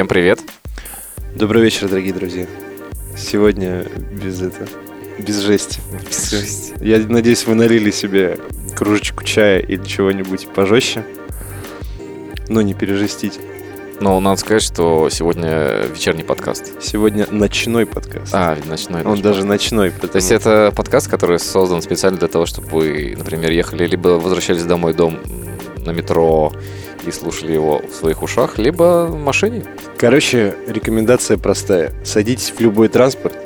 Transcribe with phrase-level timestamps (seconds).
[0.00, 0.40] Всем привет.
[1.36, 2.46] Добрый вечер, дорогие друзья.
[3.18, 4.66] Сегодня без это,
[5.18, 5.78] без жести.
[6.08, 6.72] Без жести.
[6.80, 8.38] Я надеюсь, вы налили себе
[8.74, 11.04] кружечку чая или чего-нибудь пожестче,
[12.48, 13.38] но не пережестить.
[14.00, 16.82] Но надо сказать, что сегодня вечерний подкаст.
[16.82, 18.34] Сегодня ночной подкаст.
[18.34, 19.02] А, ночной.
[19.04, 19.90] Он даже ночной.
[19.90, 24.64] То есть это подкаст, который создан специально для того, чтобы вы, например, ехали либо возвращались
[24.64, 25.18] домой дом
[25.84, 26.54] на метро
[27.06, 29.64] и слушали его в своих ушах, либо в машине.
[29.96, 31.92] Короче, рекомендация простая.
[32.04, 33.36] Садитесь в любой транспорт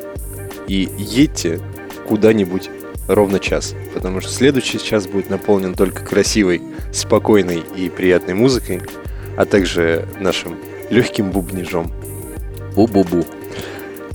[0.66, 1.60] и едьте
[2.06, 2.70] куда-нибудь
[3.08, 3.74] ровно час.
[3.92, 8.82] Потому что следующий час будет наполнен только красивой, спокойной и приятной музыкой,
[9.36, 10.56] а также нашим
[10.90, 11.90] легким бубнижом.
[12.74, 13.26] Бу-бу-бу.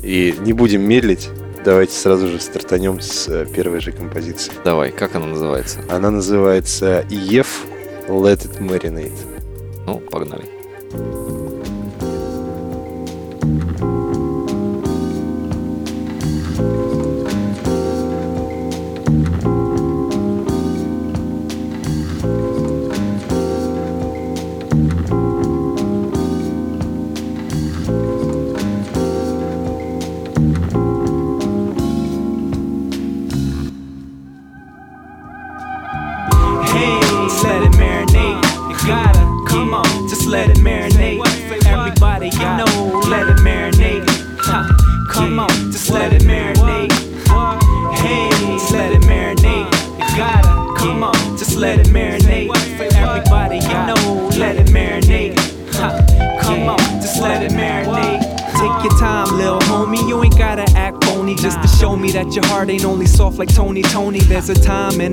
[0.03, 1.29] И не будем медлить,
[1.63, 4.51] давайте сразу же стартанем с первой же композиции.
[4.63, 5.79] Давай, как она называется?
[5.89, 7.65] Она называется «Ев
[8.09, 9.11] Let It Marinate».
[9.85, 11.38] Ну, погнали.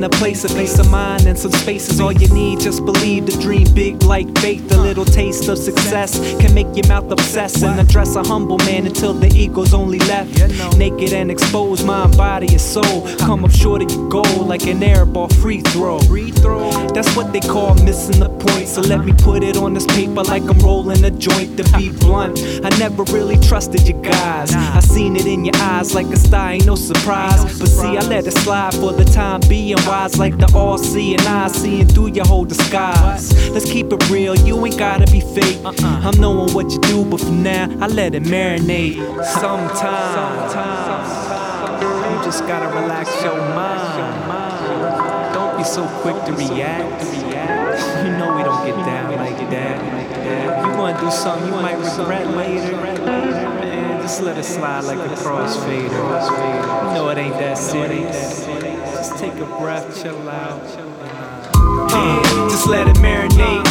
[0.06, 2.60] A place, a peace of mind and some space is all you need.
[2.60, 4.70] Just believe the dream big like faith.
[4.72, 8.86] A little taste of success can make your mouth obsess and address a humble man
[8.86, 10.30] until the ego's only left.
[10.76, 13.08] Naked and exposed, mind, body, and soul.
[13.18, 15.98] Come up short of your goal like an air ball free throw.
[16.00, 16.70] Free throw.
[16.94, 18.68] That's what they call missing the point.
[18.68, 21.56] So let me put it on this paper like I'm rolling a joint.
[21.56, 24.52] To be blunt, I never really trusted you guys.
[24.54, 27.42] I seen it in your eyes like a star, ain't no surprise.
[27.58, 31.20] But see, I let it slide for the time being wise, like the all seeing
[31.20, 33.24] eyes, seeing through your whole disguise.
[33.50, 35.58] Let's keep it real, you ain't gotta be fake.
[35.64, 36.06] Uh-uh.
[36.06, 38.96] I'm knowing what you do, but for now, I let it marinate.
[39.40, 40.52] Sometimes,
[42.10, 45.34] you just gotta relax your mind.
[45.34, 47.04] Don't be so quick to react.
[48.04, 49.76] You know we don't get down like that.
[50.64, 52.76] You wanna do something you might regret later.
[54.02, 56.04] Just let it slide like a crossfader.
[56.86, 58.55] You know it ain't that serious.
[59.06, 60.60] Just take a breath, chill out.
[61.90, 63.64] Yeah, just let it marinate.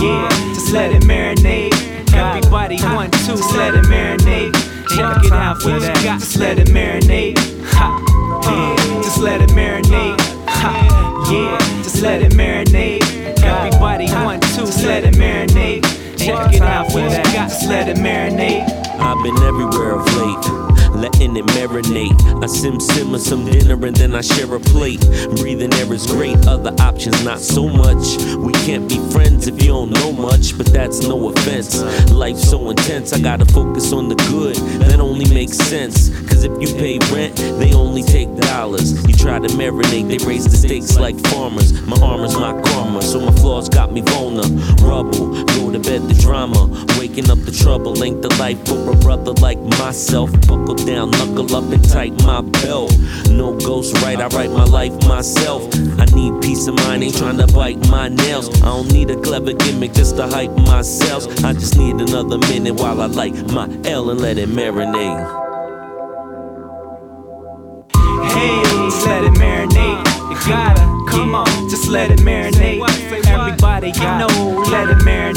[0.00, 1.74] Yeah, just let it marinate.
[2.14, 4.54] Everybody one, two, just let it marinate.
[4.94, 5.96] Check it out for that.
[6.20, 7.38] Just let it marinate.
[8.44, 10.16] Yeah, just let it marinate.
[11.28, 13.02] Yeah, just let it marinate.
[13.42, 15.82] Everybody one, two, just let it marinate.
[16.20, 17.24] Check it out for that.
[17.32, 18.68] Just let it marinate.
[19.00, 22.42] I've been everywhere of late, letting it marinate.
[22.42, 25.00] I sim simmer some dinner and then I share a plate.
[25.36, 28.18] Breathing air is great, other options not so much.
[28.36, 31.80] We can't be friends if you don't know much, but that's no offense.
[32.12, 34.56] Life's so intense, I gotta focus on the good.
[34.90, 38.92] That only makes sense, cause if you pay rent, they only take dollars.
[39.08, 41.72] You try to marinate, they raise the stakes like farmers.
[41.86, 44.50] My armor's my karma, so my flaws got me vulnerable.
[44.84, 48.02] Rubble, go to bed the drama, waking up the trouble.
[48.02, 50.30] Ain't the life for a brother like myself.
[50.46, 52.96] Buckle down, knuckle up and tighten my belt.
[53.30, 55.62] No ghost right, I write my life myself.
[55.98, 58.48] I need peace of mind, ain't trying to bite my nails.
[58.62, 61.26] I don't need a clever gimmick just to hype myself.
[61.44, 65.48] I just need another minute while I light my L and let it marinate.
[68.32, 68.62] Hey,
[69.06, 70.04] let it marinate.
[70.30, 72.80] You gotta, come on, just let it marinate.
[73.26, 75.29] Everybody, you know, let it marinate.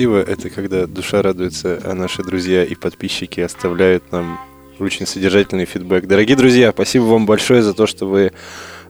[0.00, 4.40] Красиво это когда душа радуется, а наши друзья и подписчики оставляют нам
[4.78, 6.06] очень содержательный фидбэк.
[6.06, 8.32] Дорогие друзья, спасибо вам большое за то, что вы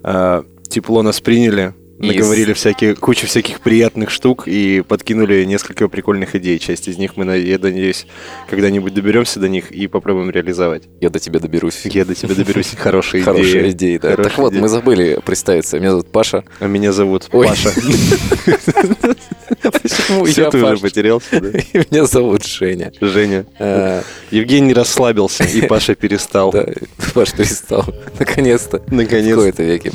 [0.04, 6.60] э, тепло нас приняли, наговорили всякие, кучу всяких приятных штук и подкинули несколько прикольных идей.
[6.60, 8.06] Часть из них мы, я надеюсь,
[8.48, 10.84] когда-нибудь доберемся до них и попробуем реализовать.
[11.00, 11.80] Я до тебя доберусь.
[11.86, 12.72] Я до тебя доберусь.
[12.78, 13.34] Хорошая идея.
[13.34, 14.16] Хорошая идея, да.
[14.16, 15.80] Так вот, мы забыли представиться.
[15.80, 16.44] Меня зовут Паша.
[16.60, 17.28] А меня зовут.
[17.32, 17.72] Паша.
[19.96, 20.82] Почему Все, я ты уже Паша?
[20.82, 21.48] потерялся, да?
[21.90, 22.92] Меня зовут Женя.
[23.00, 23.44] Женя.
[23.58, 26.50] Э, Евгений расслабился, и Паша перестал.
[26.52, 26.66] Да,
[27.14, 27.84] Паш перестал.
[28.18, 28.78] Наконец-то.
[28.86, 29.34] В Наконец.
[29.36, 29.92] кои-то веке.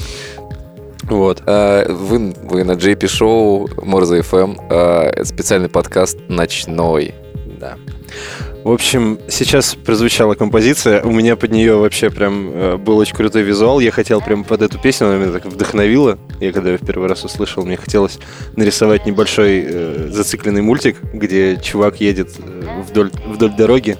[1.03, 1.44] Вот.
[1.45, 4.57] А, Вы, вы на JP Шоу, Морзе FM.
[4.69, 7.13] а, Это специальный подкаст «Ночной».
[7.59, 7.77] Да.
[8.65, 11.03] В общем, сейчас прозвучала композиция.
[11.03, 13.79] У меня под нее вообще прям э, был очень крутой визуал.
[13.79, 16.17] Я хотел прям под эту песню, она меня так вдохновила.
[16.39, 18.17] Я когда ее в первый раз услышал, мне хотелось
[18.56, 24.00] нарисовать небольшой э, зацикленный мультик, где чувак едет э, вдоль, вдоль дороги,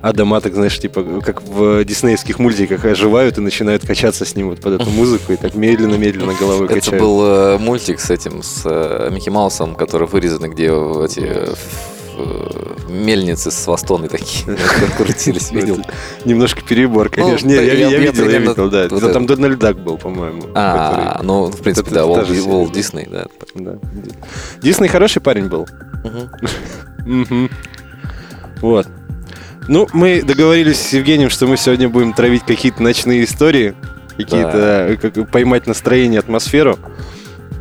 [0.00, 4.48] а дома, так знаешь, типа, как в диснеевских мультиках оживают и начинают качаться с ним
[4.48, 7.02] вот под эту музыку, и так медленно-медленно головой Это качают.
[7.02, 8.64] был э, мультик с этим, с
[9.10, 11.50] Микки Маусом, который вырезаны, где эти
[12.88, 14.56] мельницы с востоны такие
[14.96, 15.84] крутились, видел?
[16.24, 17.46] Немножко перебор, конечно.
[17.48, 18.88] Ну, Не, да, я, видел, я видел, да.
[18.90, 19.26] Ну, Там.
[19.26, 20.44] Дональд Дак был, по-моему.
[20.54, 22.72] А, ну, в принципе, да, Уолт.
[22.72, 23.26] Дисней, да.
[24.62, 25.66] Дисней хороший парень был.
[28.60, 28.86] Вот.
[29.68, 33.74] Ну, мы договорились с Евгением, что мы сегодня будем травить какие-то ночные истории,
[34.16, 36.78] какие-то э, как- поймать настроение, атмосферу.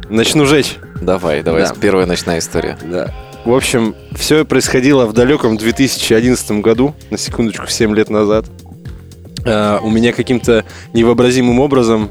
[0.09, 0.77] Начну жечь.
[1.01, 1.73] Давай, давай, Да.
[1.79, 2.77] первая ночная история.
[2.81, 3.13] Да.
[3.47, 8.45] В общем, все происходило в далеком 2011 году, на секундочку, 7 лет назад.
[9.45, 12.09] А, у меня каким-то невообразимым образом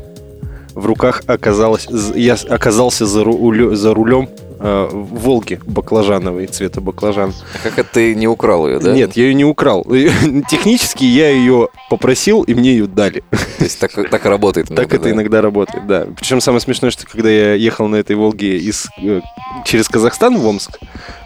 [0.74, 7.32] в руках оказалось, я оказался за, рулё- за рулем а, Волги баклажановой, цвета баклажан.
[7.54, 8.92] А как это ты не украл ее, да?
[8.92, 9.84] Нет, я ее не украл.
[10.50, 13.22] Технически я ее попросил, и мне ее дали.
[13.58, 14.68] То есть так, так работает.
[14.68, 15.10] Так это да?
[15.10, 16.06] иногда работает, да.
[16.16, 19.20] Причем самое смешное, что когда я ехал на этой Волге из, э,
[19.64, 20.78] через Казахстан в Омск,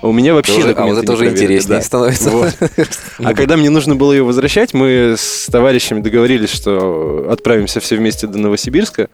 [0.02, 1.84] у меня вообще Это уже- а вот это уже интереснее да.
[1.84, 2.30] становится.
[2.30, 2.54] Вот.
[3.22, 8.26] А когда мне нужно было ее возвращать, мы с товарищами договорились, что отправимся все вместе
[8.26, 9.08] до Новосибирска.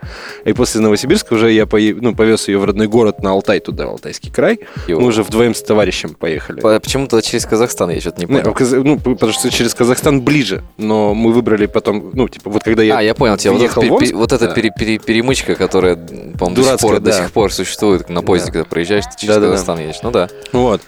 [0.45, 3.87] И после Новосибирска уже я пое- ну, повез ее в родной город на Алтай, туда,
[3.87, 4.61] в Алтайский край.
[4.87, 5.01] Йо.
[5.01, 6.61] Мы уже вдвоем с товарищем поехали.
[6.61, 8.55] По- Почему-то через Казахстан я что-то не Не, понял.
[8.55, 12.85] Каз- Ну, потому что через Казахстан ближе, но мы выбрали потом, ну, типа, вот когда
[12.85, 12.99] я...
[12.99, 13.53] а, я понял тебя.
[13.53, 14.55] Вот, пе- Омск, вот эта да.
[14.55, 17.13] пере- пере- перемычка, которая, по-моему, до сих, пор, до да.
[17.13, 18.53] сих пор существует на поезде, Да.
[18.53, 19.53] когда проезжаешь, ты через Да-да-да.
[19.53, 19.97] Казахстан едешь.
[20.05, 20.29] Ну да.
[20.53, 20.81] Вот.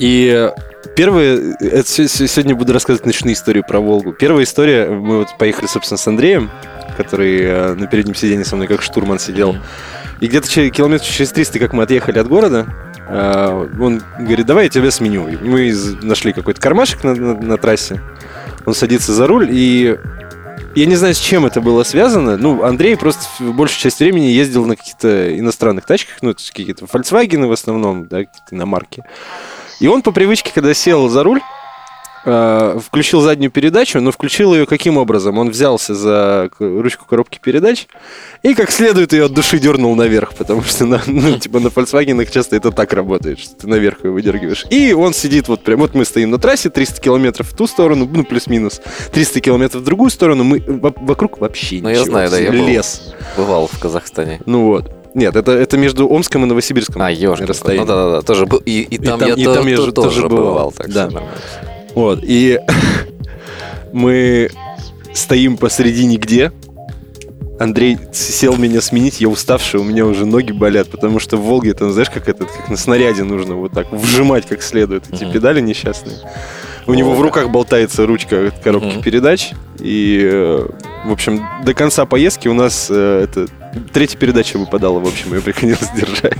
[0.00, 0.50] И
[0.96, 4.12] первое, это се- се- сегодня буду рассказывать ночную историю про Волгу.
[4.12, 6.50] Первая история, мы вот поехали, собственно, с Андреем,
[6.96, 9.56] который э, на переднем сиденье со мной как штурман сидел.
[10.20, 12.66] И где-то че- километров через 300, как мы отъехали от города,
[13.08, 15.26] э, он говорит, давай я тебя сменю.
[15.40, 15.72] Мы
[16.02, 18.00] нашли какой-то кармашек на, на- на трассе.
[18.66, 19.96] Он садится за руль, и
[20.76, 22.36] я не знаю, с чем это было связано.
[22.36, 27.52] Ну, Андрей просто большую часть времени ездил на каких-то иностранных тачках, ну, какие-то Volkswagen в
[27.52, 29.02] основном, да, какие-то иномарки.
[29.80, 31.40] И он по привычке, когда сел за руль,
[32.24, 35.38] э, включил заднюю передачу, но включил ее каким образом?
[35.38, 37.86] Он взялся за ручку коробки передач
[38.42, 42.30] и как следует ее от души дернул наверх, потому что, на, ну, типа, на Volkswagen
[42.30, 44.66] часто это так работает, что ты наверх ее выдергиваешь.
[44.70, 48.08] И он сидит вот прям, вот мы стоим на трассе, 300 километров в ту сторону,
[48.12, 48.80] ну, плюс-минус,
[49.12, 52.50] 300 километров в другую сторону, мы во- вокруг вообще Ну, я ничего, знаю, да, я
[52.52, 52.66] был.
[52.66, 53.14] лес.
[53.36, 54.40] Бывал в Казахстане.
[54.46, 54.90] Ну вот.
[55.12, 57.02] Нет, это, это между Омском и Новосибирском.
[57.02, 57.48] А, ежик.
[57.48, 58.22] Ну да, да, да.
[58.22, 58.58] Тоже был.
[58.64, 60.44] И, и там там- я и там я то- же тоже тоже бывал.
[60.52, 60.70] бывал.
[60.72, 61.04] Так Да.
[61.06, 61.30] нормально.
[61.94, 62.58] Вот, и
[63.92, 64.50] мы
[65.14, 66.52] стоим посреди нигде.
[67.58, 71.74] Андрей сел меня сменить, я уставший, у меня уже ноги болят, потому что в Волге,
[71.74, 75.32] там, знаешь, как этот, как на снаряде нужно вот так вжимать как следует эти Мгм.
[75.34, 76.16] педали несчастные.
[76.86, 79.02] У него в руках болтается ручка от коробки Мгм.
[79.02, 80.66] передач, и, э,
[81.04, 83.46] в общем, до конца поездки у нас э, это
[83.92, 86.38] третья передача выпадала, в общем, ее приходилось держать.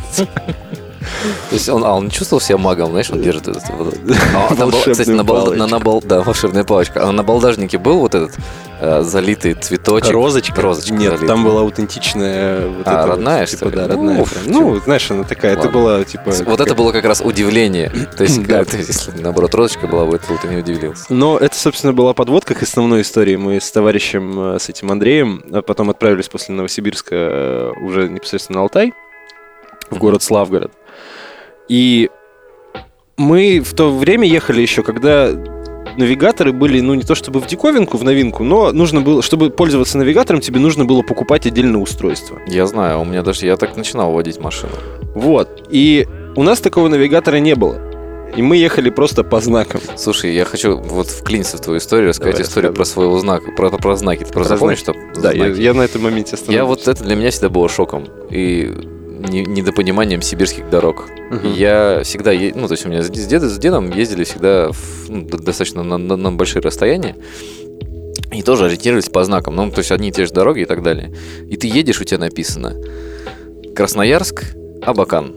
[1.49, 3.95] То есть он, а он не чувствовал себя магом, знаешь, он держит этот вот.
[4.37, 5.77] А, там был, Волшебную кстати, на, балда- на, палочку.
[5.77, 7.09] набал- да, волшебная палочка.
[7.09, 8.37] А на балдажнике был вот этот
[8.81, 10.13] э, залитый цветочек.
[10.13, 10.61] Розочка?
[10.61, 11.29] Розочка Нет, залитая.
[11.29, 12.67] там была аутентичная.
[12.69, 13.77] Вот А, эта вот, родная, типа, что ли?
[13.77, 14.25] да, Ну, родная.
[14.25, 14.45] прям.
[14.45, 14.53] чем?
[14.53, 15.81] Ну, знаешь, она такая, это Ладно.
[15.81, 16.31] была, типа...
[16.45, 17.91] Вот это как- было как раз удивление.
[18.17, 18.65] То есть, Да.
[18.65, 21.05] ты, если наоборот розочка была бы, то ты не удивился.
[21.09, 23.37] Но это, собственно, была подводка к основной истории.
[23.37, 28.59] Мы с товарищем, э, с этим Андреем, а потом отправились после Новосибирска э, уже непосредственно
[28.59, 28.93] на Алтай,
[29.91, 30.71] в город Славгород.
[31.71, 32.11] И
[33.17, 35.31] мы в то время ехали еще, когда
[35.97, 39.97] навигаторы были, ну, не то чтобы в диковинку, в новинку, но нужно было, чтобы пользоваться
[39.97, 42.41] навигатором, тебе нужно было покупать отдельное устройство.
[42.49, 44.73] Я знаю, у меня даже, я так начинал водить машину.
[45.15, 45.65] Вот.
[45.71, 47.77] И у нас такого навигатора не было.
[48.35, 49.81] И мы ехали просто по знакам.
[49.97, 53.71] Слушай, я хочу вот вклиниться в твою историю, рассказать Давай, историю про своего знака, про,
[53.71, 54.25] про знаки.
[54.25, 54.99] Ты просто Про помнишь, знаки.
[55.13, 55.61] что Да, я, знаки?
[55.61, 56.53] я на этом моменте остановился.
[56.57, 58.73] Я вот это для меня всегда было шоком и
[59.29, 61.09] недопониманием сибирских дорог.
[61.31, 61.53] Мгм.
[61.53, 65.09] Я всегда, е- ну, то есть у меня с деда, с дедом ездили всегда в,
[65.09, 67.17] ну, достаточно на, на- на большие расстояния.
[68.33, 69.57] И тоже ориентировались по знакам.
[69.57, 71.13] Ну, то есть одни и те же дороги и так далее.
[71.49, 72.77] И ты едешь, у тебя написано
[73.75, 74.45] Красноярск,
[74.83, 75.35] Абакан.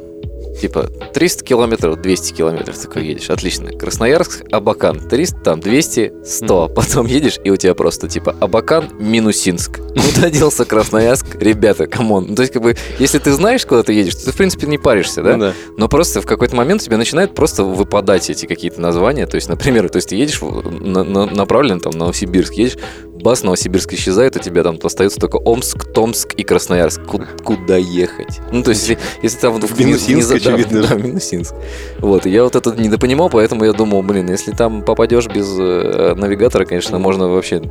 [0.59, 0.83] Типа
[1.13, 3.29] 300 километров, 200 километров такой едешь.
[3.29, 3.71] Отлично.
[3.71, 4.99] Красноярск, Абакан.
[4.99, 6.69] 300, там 200, 100.
[6.75, 9.79] Потом едешь, и у тебя просто типа Абакан, Минусинск.
[9.79, 11.35] Куда делся Красноярск?
[11.39, 12.27] Ребята, come on.
[12.29, 14.67] Ну, то есть, как бы, если ты знаешь, куда ты едешь, то ты, в принципе,
[14.67, 15.33] не паришься, да?
[15.37, 15.53] Ну да.
[15.77, 19.25] Но просто в какой-то момент тебе начинают просто выпадать эти какие-то названия.
[19.25, 22.77] То есть, например, то есть ты едешь на- на- направлен там в Новосибирск, едешь,
[23.23, 27.01] бас Новосибирск исчезает, у тебя там остается только Омск, Томск и Красноярск.
[27.05, 28.39] Ку- куда ехать?
[28.51, 29.59] Ну, то есть, если, если там...
[29.59, 30.95] В Минусинск, да, очевидно Да.
[30.95, 31.55] Минусинск.
[31.99, 36.13] Вот, и я вот это недопонимал, поэтому я думал, блин, если там попадешь без э,
[36.15, 37.61] навигатора, конечно, можно вообще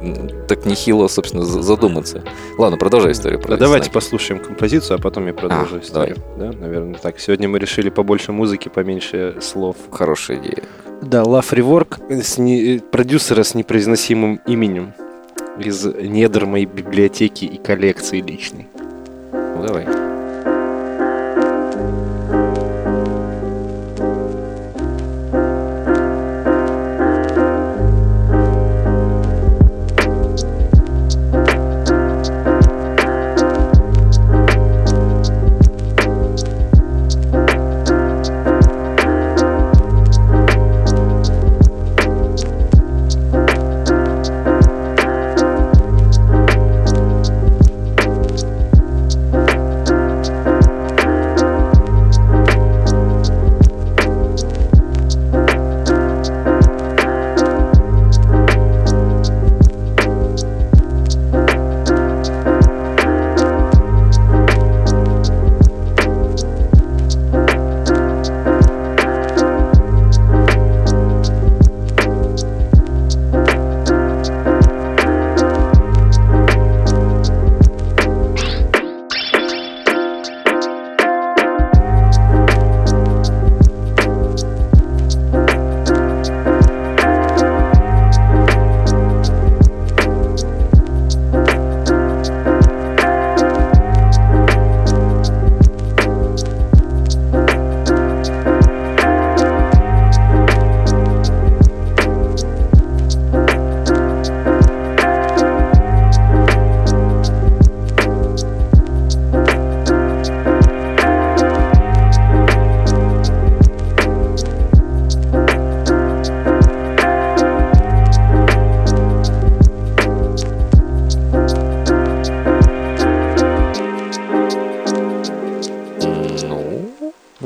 [0.49, 2.23] так нехило, собственно, за- задуматься.
[2.59, 3.40] Ладно, продолжай историю.
[3.40, 3.94] про Да, давайте знаки.
[3.94, 6.16] послушаем композицию, а потом я продолжу А, историю.
[6.38, 7.21] Да, наверное, так.
[7.21, 9.76] Сегодня мы решили побольше музыки, поменьше слов.
[9.90, 10.62] Хорошая идея.
[11.02, 14.94] Да, Love Rework, с не- э, продюсера с непроизносимым именем
[15.66, 18.69] из недр моей библиотеки и коллекции личной.
[19.33, 20.12] Ну, давай.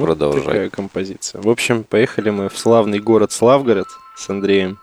[0.07, 0.45] Продолжай.
[0.45, 1.41] Такая композиция.
[1.43, 4.79] В общем, поехали мы в славный город Славгород с Андреем.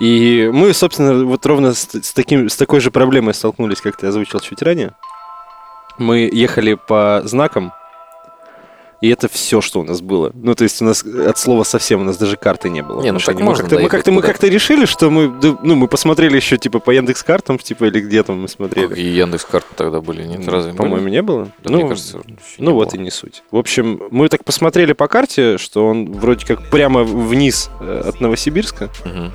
[0.00, 4.08] И мы, собственно, вот ровно с, с таким, с такой же проблемой столкнулись, как ты
[4.08, 4.94] озвучил чуть ранее.
[5.98, 7.72] Мы ехали по знакам,
[9.02, 10.30] и это все, что у нас было.
[10.32, 13.02] Ну, то есть у нас от слова совсем, у нас даже карты не было.
[13.02, 15.26] Не, ну так мы можно как-то, мы как-то, мы как-то решили, что мы,
[15.62, 18.94] ну, мы посмотрели еще типа по Яндекс картам, типа или где там мы смотрели.
[18.94, 20.46] И Яндекс карты тогда были, нет?
[20.46, 21.14] Разве По-моему, были?
[21.14, 21.46] не было.
[21.64, 22.20] Да, ну, мне кажется,
[22.58, 23.00] ну не вот было.
[23.00, 23.42] и не суть.
[23.50, 28.20] В общем, мы так посмотрели по карте, что он вроде как прямо вниз э, от
[28.20, 28.88] Новосибирска.
[29.04, 29.32] Мгм.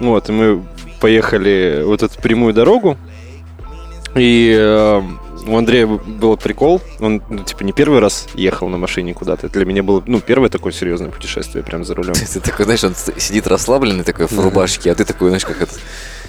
[0.00, 0.64] Вот, и мы
[1.00, 2.96] поехали вот эту прямую дорогу.
[4.16, 5.02] И э,
[5.48, 6.80] у Андрея был прикол.
[7.00, 9.48] Он, ну, типа, не первый раз ехал на машине куда-то.
[9.48, 12.14] Для меня было, ну, первое такое серьезное путешествие прям за рулем.
[12.32, 15.72] Ты такой, знаешь, он сидит расслабленный такой в рубашке, а ты такой, знаешь, как это,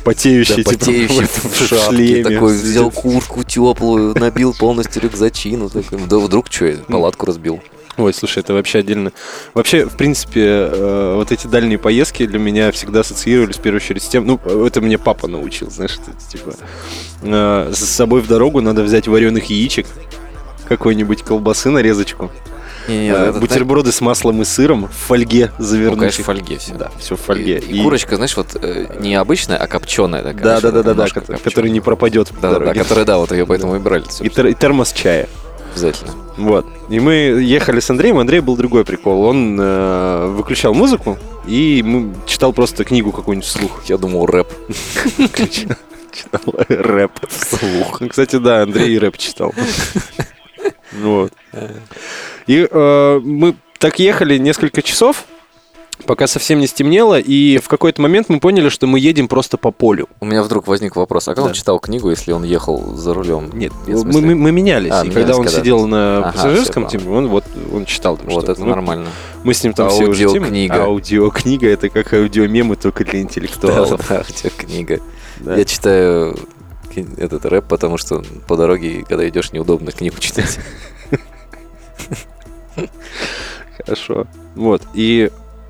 [0.03, 2.23] Потеющий, да, типа, потеющий в, в шапке, шлеме.
[2.23, 7.61] такой взял куртку теплую, набил полностью рюкзачину, такой, да вдруг что, палатку разбил.
[7.97, 9.11] Ой, слушай, это вообще отдельно.
[9.53, 10.41] Вообще, в принципе,
[10.71, 14.39] э, вот эти дальние поездки для меня всегда ассоциировались в первую очередь с тем, ну,
[14.65, 16.53] это мне папа научил, знаешь, это, типа,
[17.23, 19.85] э, с собой в дорогу надо взять вареных яичек,
[20.69, 22.31] какой-нибудь колбасы нарезочку,
[22.87, 25.99] Не, э, бутерброды с маслом и сыром в фольге Ну, завернуть.
[25.99, 26.73] конечно, в фольге все.
[26.75, 27.57] Да, все в фольге.
[27.57, 30.43] И, и курочка, знаешь, вот э, не обычная, а копченая такая.
[30.43, 31.07] Да, да, да, да, да,
[31.43, 34.05] который не пропадет Да, да, да, которая, да, вот ее поэтому и брали.
[34.21, 35.27] И, тер- и термос чая.
[35.79, 36.13] Обязательно.
[36.37, 36.65] Вот.
[36.89, 38.17] И мы ехали с Андреем.
[38.17, 39.23] У Андрея был другой прикол.
[39.23, 41.17] Он э, выключал музыку
[41.49, 43.83] и мы читал просто книгу какую-нибудь вслух.
[43.85, 44.47] Я думал, рэп.
[46.11, 48.01] Читал рэп вслух.
[48.09, 49.53] Кстати, да, Андрей и рэп читал.
[50.91, 51.31] Вот.
[52.47, 55.25] И э, мы так ехали несколько часов,
[56.05, 59.71] пока совсем не стемнело, и в какой-то момент мы поняли, что мы едем просто по
[59.71, 60.07] полю.
[60.19, 61.55] У меня вдруг возник вопрос, а как он Да.
[61.55, 63.49] читал книгу, если он ехал за рулем?
[63.53, 64.91] Нет, В мы, мы- мы менялись.
[64.91, 68.17] А, и менялись, когда он когда- сидел на Ага, пассажирском, типа, он вот он читал.
[68.17, 69.07] там Вот это Ну, нормально.
[69.43, 70.25] Мы с ним там все уже...
[70.29, 70.83] тем- Аудиокнига.
[70.83, 74.01] Аудиокнига, это как аудиомемы, только для интеллектуалов.
[74.09, 74.99] Да, да, книга.
[75.39, 75.55] Да.
[75.55, 76.37] Я читаю
[77.17, 80.59] этот рэп, потому что по дороге, когда идешь, неудобно книгу читать.
[83.77, 84.27] Хорошо.
[84.55, 84.81] Вот.
[84.93, 85.29] И,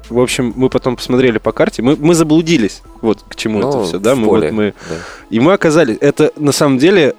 [0.10, 1.82] в общем, мы потом посмотрели по карте.
[1.82, 2.82] Мы, мы заблудились.
[3.02, 4.16] Вот к чему это Ну, все, да?
[4.16, 4.96] Мы, поле, вот, мы, да.
[5.30, 5.98] и мы оказались...
[6.02, 7.16] Это, на самом деле,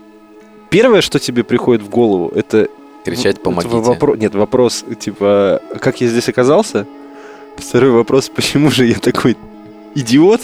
[0.70, 2.68] первое, что тебе приходит в голову, это...
[3.04, 3.74] Кричать «помогите».
[3.74, 6.86] вопро- Нет, вопрос, типа, как я здесь оказался?
[7.56, 9.36] Второй вопрос, почему же я такой
[9.94, 10.40] идиот?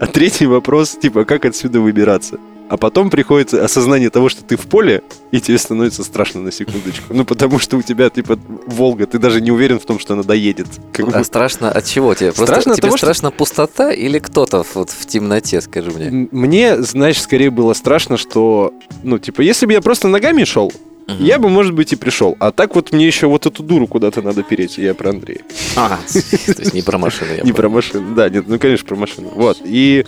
[0.00, 2.38] А третий вопрос, типа, как отсюда выбираться?
[2.72, 7.12] А потом приходит осознание того, что ты в поле, и тебе становится страшно на секундочку.
[7.12, 10.22] Ну, потому что у тебя, типа, Волга, ты даже не уверен в том, что она
[10.22, 10.68] доедет.
[10.90, 11.12] Как бы.
[11.12, 12.32] А страшно от чего тебе?
[12.32, 16.28] Просто Страшно тебе того, что- страшно пустота или кто-то вот в темноте, скажи мне?
[16.32, 20.72] Мне, знаешь, скорее было страшно, что, ну, типа, если бы я просто ногами шел,
[21.08, 21.22] Мгм.
[21.22, 22.36] я бы, может быть, и пришел.
[22.40, 24.78] А так вот мне еще вот эту дуру куда-то надо переть.
[24.78, 25.40] Я про Андрея.
[25.76, 27.32] А, то есть не про машину.
[27.44, 28.14] Не про машину.
[28.14, 29.30] Да, нет, ну, конечно, про машину.
[29.34, 29.58] Вот.
[29.62, 30.06] И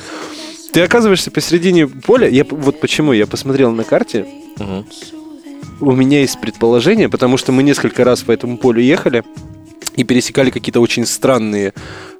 [0.74, 2.28] ты оказываешься посередине поля.
[2.28, 4.26] Я, вот почему я посмотрел на карте.
[4.58, 4.84] Мгм.
[5.80, 9.22] У меня есть предположение, потому что мы несколько раз по этому полю ехали
[9.94, 11.72] и пересекали какие-то очень странные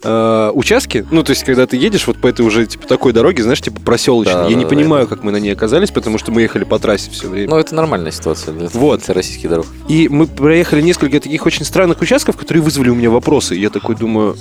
[0.05, 1.05] э, участки.
[1.11, 3.81] Ну, то есть, когда ты едешь вот по этой уже, типа, такой дороге, знаешь, типа,
[3.81, 4.35] проселочной.
[4.35, 6.63] Да, я да, не да, понимаю, как мы на ней оказались, потому что мы ехали
[6.63, 7.51] по трассе все время.
[7.51, 9.03] Ну, это нормальная ситуация для, Вот.
[9.03, 9.67] для российских дорог.
[9.89, 13.57] И мы проехали несколько таких очень странных участков, которые вызвали у меня вопросы.
[13.57, 14.37] Я такой думаю,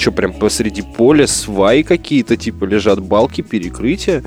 [0.00, 4.22] что прям посреди поля сваи какие-то, типа лежат балки, перекрытия.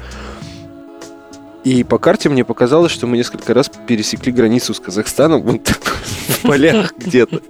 [1.63, 5.65] И по карте мне показалось, что мы несколько раз пересекли границу с Казахстаном вот
[6.27, 7.41] в полях где-то,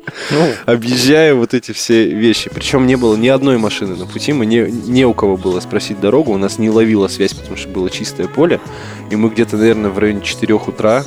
[0.65, 2.51] объезжая вот эти все вещи.
[2.53, 5.99] Причем не было ни одной машины на пути, мы не, не у кого было спросить
[5.99, 8.61] дорогу, у нас не ловила связь, потому что было чистое поле.
[9.09, 11.03] И мы где-то, наверное, в районе 4 утра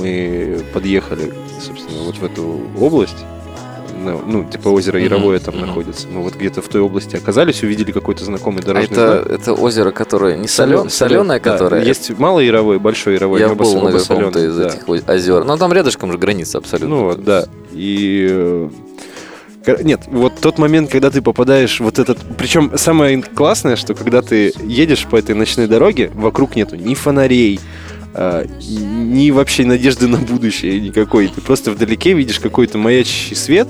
[0.00, 3.18] мы подъехали, собственно, вот в эту область.
[4.04, 5.66] Ну, ну, типа озеро Яровое там мгм.
[5.66, 6.06] находится.
[6.08, 9.40] Мы вот где-то в той области оказались, увидели какой-то знакомый А дорожный это, знак.
[9.40, 11.82] это озеро, которое не солен, соленое, да, которое...
[11.84, 13.40] есть малое Яровое, большое Яровое.
[13.40, 14.68] Я был на каком-то из да.
[14.68, 15.44] этих озер.
[15.44, 16.88] Ну, там рядышком же граница абсолютно.
[16.88, 17.46] Ну вот, да.
[17.72, 18.68] И э,
[19.82, 22.18] нет, вот тот момент, когда ты попадаешь вот этот...
[22.36, 27.60] Причем самое классное, что когда ты едешь по этой ночной дороге, вокруг нету ни фонарей,
[28.14, 31.28] а, ни вообще надежды на будущее никакой.
[31.28, 33.68] Ты просто вдалеке видишь какой-то маячащий свет,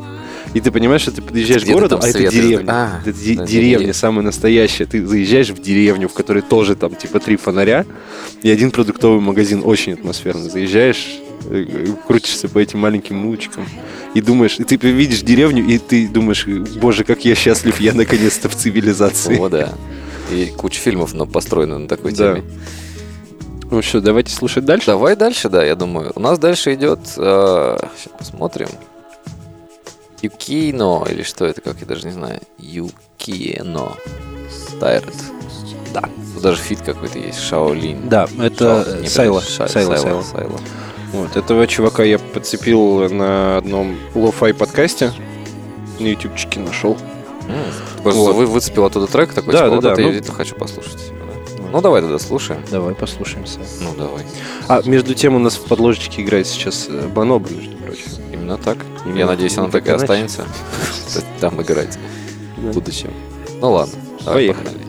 [0.55, 2.65] и ты понимаешь, что ты подъезжаешь к городу, а это деревня.
[2.69, 4.87] А, это де- да, деревня самая настоящая.
[4.87, 7.85] Ты заезжаешь в деревню, в которой тоже там типа три фонаря,
[8.43, 10.49] и один продуктовый магазин очень атмосферный.
[10.49, 11.07] Заезжаешь,
[11.51, 13.67] э, э, крутишься по этим маленьким улочкам
[14.15, 18.49] и думаешь, и ты видишь деревню, и ты думаешь, боже, как я счастлив, я наконец-то
[18.49, 19.37] в цивилизации.
[19.39, 19.75] О, да.
[20.33, 22.35] И куча фильмов но построена на такой Да.
[22.37, 22.45] теме.
[23.71, 24.87] Ну что, давайте слушать дальше.
[24.87, 26.13] Давай дальше, да, я думаю.
[26.15, 27.01] У нас дальше идет...
[27.07, 28.69] сейчас посмотрим.
[30.23, 32.41] Юкино, или что это, как я даже не знаю.
[32.59, 33.93] Юкино.
[34.51, 35.15] Стайрет.
[35.93, 36.03] Да.
[36.35, 37.41] Тут даже фит какой-то есть.
[37.41, 38.09] Шаолин.
[38.09, 39.41] Да, это Шао- Сайла.
[39.43, 40.23] Ша- Сайла, Сайла, Сайла.
[40.23, 40.61] Сайла.
[41.13, 45.13] Вот, этого чувака я подцепил на одном лоу-фай подкасте.
[45.99, 46.97] На ютубчике нашел.
[48.03, 48.35] Просто Вот.
[48.37, 50.55] вы выцепил оттуда трек такой, Да, типа, да, вот да, это ну- я действительно хочу
[50.57, 51.13] послушать.
[51.73, 52.63] Ну, давай тогда слушаем.
[52.71, 53.61] Давай послушаемся.
[53.83, 54.25] Ну, давай.
[54.69, 58.11] А, между тем у нас в подложечке играет сейчас э, Баноба, между прочим.
[58.33, 58.79] Именно так.
[59.05, 60.03] Именно- Я надеюсь, она так и иначе.
[60.03, 60.45] останется.
[61.41, 61.99] Там играть
[62.57, 63.13] в будущем.
[63.61, 63.95] Ну ладно.
[64.25, 64.65] давай, Поехали.
[64.67, 64.89] погнали.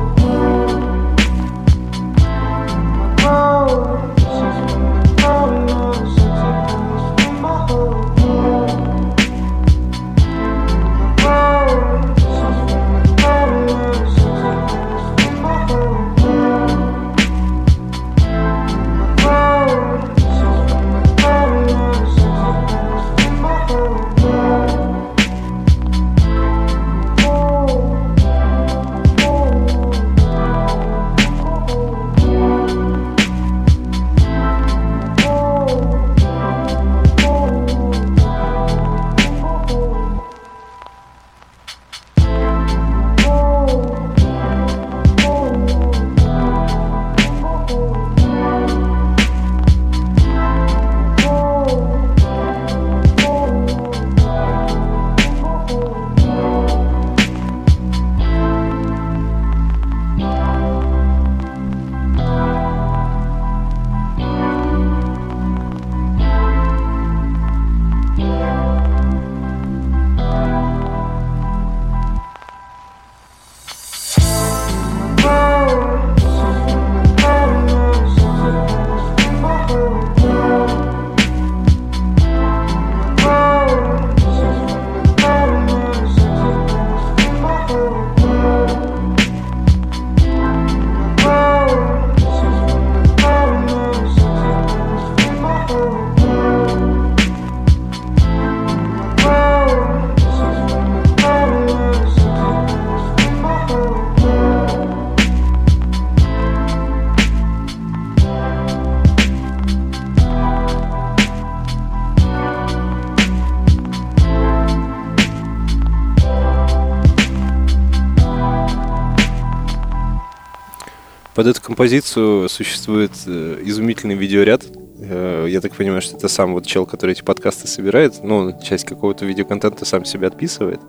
[121.41, 124.61] Под эту композицию существует э, изумительный видеоряд.
[124.99, 128.23] Э, я так понимаю, что это сам вот чел, который эти подкасты собирает.
[128.23, 130.79] Ну, часть какого-то видеоконтента сам себя отписывает.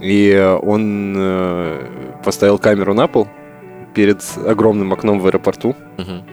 [0.00, 3.26] И он э, поставил камеру на пол
[3.96, 5.74] перед огромным окном в аэропорту.
[5.98, 6.24] Мгм.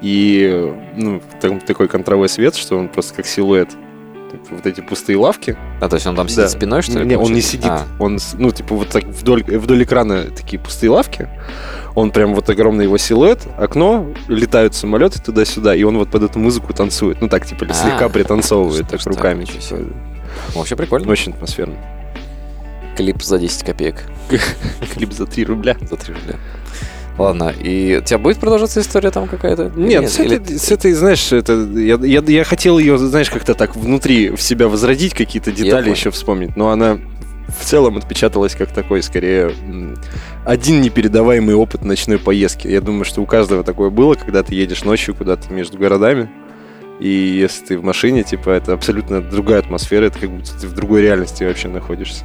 [0.00, 3.70] И ну, там такой контровой свет, что он просто как силуэт.
[3.70, 5.56] Типа Вот эти пустые лавки.
[5.84, 6.48] А, то есть он там сидит Да.
[6.48, 7.04] спиной, что ли?
[7.06, 7.66] Не, он не сидит.
[7.70, 11.28] А, Он, ну, типа, вот так вдоль, вдоль экрана такие пустые лавки.
[11.94, 16.38] Он прям вот огромный его силуэт, окно, летают самолеты туда-сюда, и он вот под эту
[16.38, 17.20] музыку танцует.
[17.20, 19.44] Ну, так, типа, А, слегка пританцовывает так руками.
[19.44, 19.60] типа.
[19.62, 19.84] себе.
[20.54, 21.10] Вообще прикольно.
[21.10, 21.74] Очень атмосферно.
[22.96, 24.04] Клип за 10 копеек.
[24.94, 25.76] Клип за 3 рубля.
[25.88, 26.36] За 3 рубля.
[27.16, 29.70] Ладно, и у тебя будет продолжаться история там какая-то?
[29.76, 33.54] Нет, с, Или- этой, с этой, знаешь, это, я, я, я хотел ее, знаешь, как-то
[33.54, 36.98] так внутри в себя возродить, какие-то детали еще вспомнить, но она
[37.48, 39.52] в целом отпечаталась как такой, скорее,
[40.44, 42.66] один непередаваемый опыт ночной поездки.
[42.66, 46.28] Я думаю, что у каждого такое было, когда ты едешь ночью куда-то между городами,
[47.00, 50.74] и если ты в машине, типа, это абсолютно другая атмосфера, это как будто ты в
[50.74, 52.24] другой реальности вообще находишься.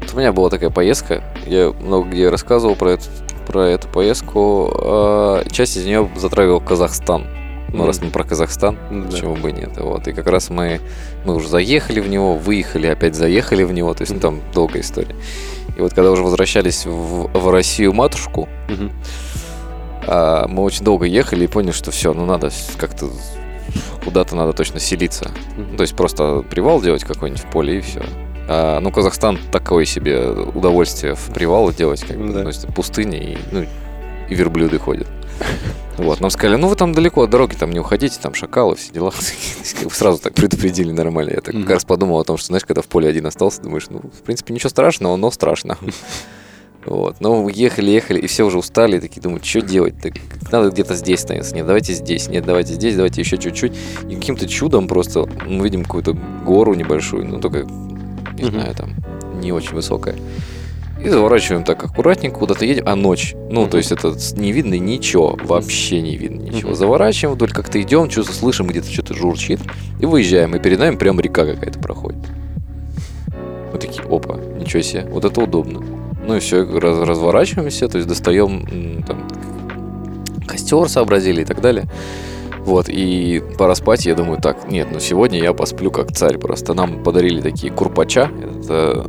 [0.00, 3.04] Вот у меня была такая поездка, я много где рассказывал про эту,
[3.44, 4.70] про эту поездку.
[4.74, 7.26] а, Часть из нее затрагивал Казахстан.
[7.72, 9.70] Ну, раз мы про Казахстан, Ну почему бы и нет.
[9.78, 10.06] Вот.
[10.06, 10.80] И как раз мы,
[11.24, 13.92] мы уже заехали в него, выехали, опять заехали в него.
[13.94, 15.16] То есть, ну, там долгая история.
[15.76, 18.92] И вот когда уже возвращались в, в Россию матушку, Мгм.
[20.06, 23.08] а, мы очень долго ехали и поняли, что все, ну надо как-то
[24.04, 25.32] куда-то надо точно селиться.
[25.76, 28.02] То есть просто привал делать какой-нибудь в поле и все.
[28.48, 32.42] А, ну, Казахстан такое себе удовольствие в привал делать, как бы, Да.
[32.42, 33.64] ну, есть пустыня и, ну,
[34.28, 35.08] и верблюды ходят.
[35.96, 38.92] Вот, нам сказали, ну вы там далеко от дороги, там не уходите, там шакалы, все
[38.92, 39.12] дела.
[39.92, 41.30] Сразу так предупредили нормально.
[41.30, 43.86] Я так как раз подумал о том, что, знаешь, когда в поле один остался, думаешь,
[43.90, 45.78] ну, в принципе, ничего страшного, но страшно.
[46.86, 49.94] Вот, но ехали, ехали, и все уже устали, и такие думают, что делать?
[50.02, 50.12] Так,
[50.52, 51.54] надо где-то здесь становиться.
[51.54, 53.72] Нет, давайте здесь, нет, давайте здесь, давайте еще чуть-чуть.
[54.06, 57.66] И каким-то чудом просто мы видим какую-то гору небольшую, ну только,
[58.38, 58.52] не Мгм.
[58.52, 58.94] знаю, там,
[59.40, 60.16] не очень высокая.
[61.04, 63.34] И заворачиваем так аккуратненько, куда-то едем, а ночь.
[63.50, 66.74] Ну, то есть это не видно ничего, вообще не видно ничего.
[66.74, 69.60] Заворачиваем вдоль, как-то идем, что-то слышим, где-то что-то журчит,
[70.00, 72.20] и выезжаем, и перед нами прям река какая-то проходит.
[73.72, 75.80] Мы такие, опа, ничего себе, вот это удобно.
[76.26, 79.28] Ну и все, разворачиваемся, то есть достаем там,
[80.46, 81.84] костер сообразили и так далее.
[82.64, 86.72] Вот, и пора спать, я думаю, так, нет, ну сегодня я посплю как царь просто.
[86.72, 88.30] Нам подарили такие курпача,
[88.62, 89.06] это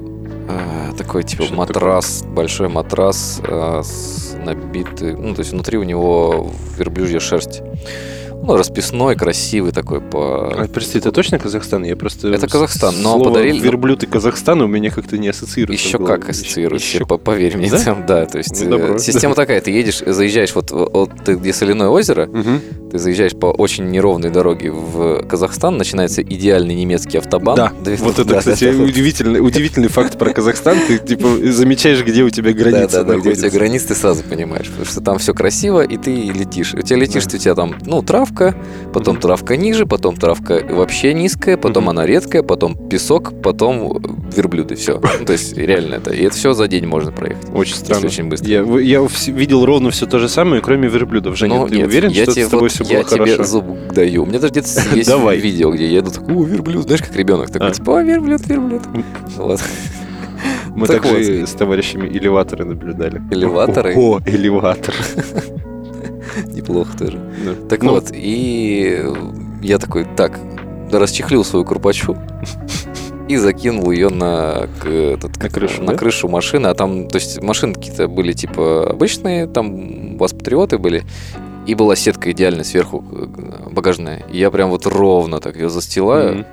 [0.50, 5.84] а, такой типа Что матрас, большой матрас а, с набитый, ну то есть внутри у
[5.84, 7.62] него верблюжья шерсть.
[8.44, 10.52] Ну, расписной, красивый такой по...
[10.56, 11.84] А, прости, это точно Казахстан?
[11.84, 12.28] Я просто...
[12.30, 15.88] Это Казахстан, но слово подарили- верблюд и Казахстан у меня как-то не ассоциируется.
[15.88, 17.96] Еще как ассоциируется, Еще- по- поверь мне, Да?
[18.08, 18.98] да, то есть Ну, э, добро.
[19.00, 22.62] система такая, ты едешь, заезжаешь вот, вот ты где соляное озеро, Мгм.
[22.92, 27.56] ты заезжаешь по очень неровной дороге в Казахстан, начинается идеальный немецкий автобан.
[27.56, 30.78] Да, Две- вот это, да, кстати, да, удивительный, удивительный факт про Казахстан.
[30.88, 34.22] Ты, типа, замечаешь, где у тебя граница да, да, где у тебя границы, ты сразу
[34.24, 36.76] понимаешь, потому что там все красиво, и ты летишь.
[36.76, 38.56] У тебя летишь, у тебя там, ну, травка,
[38.94, 44.02] потом травка ниже, потом травка вообще низкая, потом она редкая, потом песок, потом
[44.36, 45.00] верблюды, все.
[45.26, 46.12] то есть реально это.
[46.14, 47.48] И это все за день можно проехать.
[47.54, 48.08] Очень странно.
[48.08, 48.50] очень быстро.
[48.50, 51.38] Я, я видел ровно все то же самое, кроме верблюдов.
[51.38, 53.32] Женя, Ну, ты нет, уверен, я что тебе с тобой вот- все я было тебе
[53.34, 53.44] хорошо?
[53.44, 54.24] зуб даю.
[54.24, 55.38] У меня даже где-то есть Давай.
[55.38, 57.72] видео, где я иду такой, о, верблюд, знаешь, как ребенок такой, А.
[57.72, 58.82] типа, о, верблюд, верблюд.
[59.38, 59.62] Вот.
[60.76, 61.50] Мы так также вот.
[61.50, 63.22] с товарищами элеваторы наблюдали.
[63.32, 63.94] Элеваторы?
[63.96, 64.94] О, элеватор.
[66.54, 67.20] Неплохо тоже.
[67.46, 67.68] Да.
[67.70, 69.04] Так Ну, вот, и
[69.62, 70.40] я такой, так,
[70.92, 72.18] расчехлил свою курпачу
[73.28, 75.98] и закинул ее на, к- этот, как крышу, на да?
[75.98, 76.68] крышу машины.
[76.68, 81.04] А там, то есть машины какие-то были типа обычные, там у вас патриоты были.
[81.66, 84.24] И была сетка идеально сверху э, багажная.
[84.32, 86.46] И я прям вот ровно так ее застилаю, Мгм.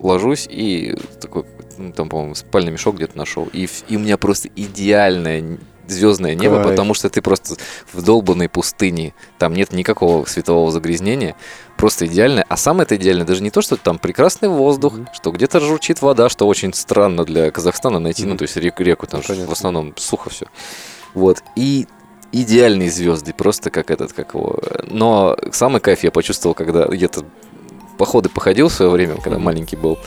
[0.00, 1.44] ложусь и такой,
[1.78, 3.48] ну, там, по-моему, спальный мешок где-то нашел.
[3.54, 5.56] И, и у меня просто идеальное
[5.92, 6.68] звездное небо, Кайф.
[6.70, 7.56] потому что ты просто
[7.92, 9.14] в долбанной пустыне.
[9.38, 11.34] Там нет никакого светового загрязнения.
[11.76, 12.44] Просто идеально.
[12.48, 15.08] А самое это идеальное даже не то, что там прекрасный воздух, Мгм.
[15.14, 18.38] что где-то журчит вода, что очень странно для Казахстана найти, ну, Мгм.
[18.38, 20.46] то есть реку, реку там Ну, в основном сухо все.
[21.14, 21.42] Вот.
[21.56, 21.86] И
[22.32, 24.58] идеальные звезды, просто как этот, как его.
[24.86, 27.24] Но самый кайф я почувствовал, когда где-то
[27.98, 29.44] походы походил в свое время, когда Мгм.
[29.44, 29.98] маленький был.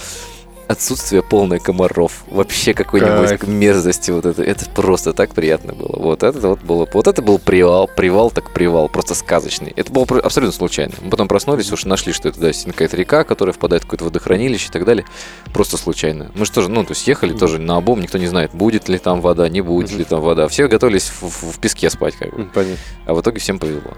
[0.68, 2.24] Отсутствие полное комаров.
[2.30, 3.48] Вообще какой-нибудь Кайф.
[3.48, 4.44] мерзости вот это.
[4.44, 5.96] Это просто так приятно было.
[6.00, 6.88] Вот это вот было.
[6.94, 7.88] Вот это был привал.
[7.96, 8.90] Привал так привал.
[8.90, 9.74] Просто сказочный.
[9.76, 10.94] Это было абсолютно случайно.
[11.02, 14.70] Мы потом проснулись, уж нашли, что это да, какая-то река, которая впадает в какое-то водохранилище
[14.70, 15.06] и так далее.
[15.54, 16.32] Просто случайно.
[16.36, 18.98] Мы же тоже, ну, то есть ехали тоже на обум, никто не знает, будет ли
[18.98, 20.48] там вода, не будет ли там вода.
[20.48, 22.46] Все готовились в, в- в песке спать, как бы.
[22.54, 22.78] Понятно.
[23.06, 23.92] А в итоге всем повезло.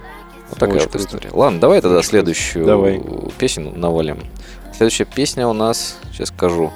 [0.50, 1.08] Вот такая Очень вот круто.
[1.08, 1.30] история.
[1.34, 3.02] Ладно, давай тогда следующую Давай.
[3.40, 4.20] песню навалим.
[4.76, 6.74] Следующая песня у нас, сейчас скажу.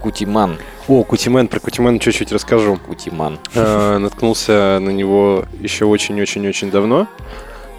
[0.00, 0.58] Кутиман.
[0.88, 2.76] О, Кутимен, про Кутимен чуть-чуть расскажу.
[2.76, 3.38] Кутиман.
[3.54, 7.06] Э, Наткнулся на него еще очень-очень-очень давно.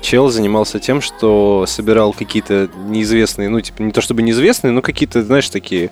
[0.02, 5.22] Чел занимался тем, что собирал какие-то неизвестные, ну, типа, не то чтобы неизвестные, но какие-то,
[5.22, 5.92] знаешь, такие...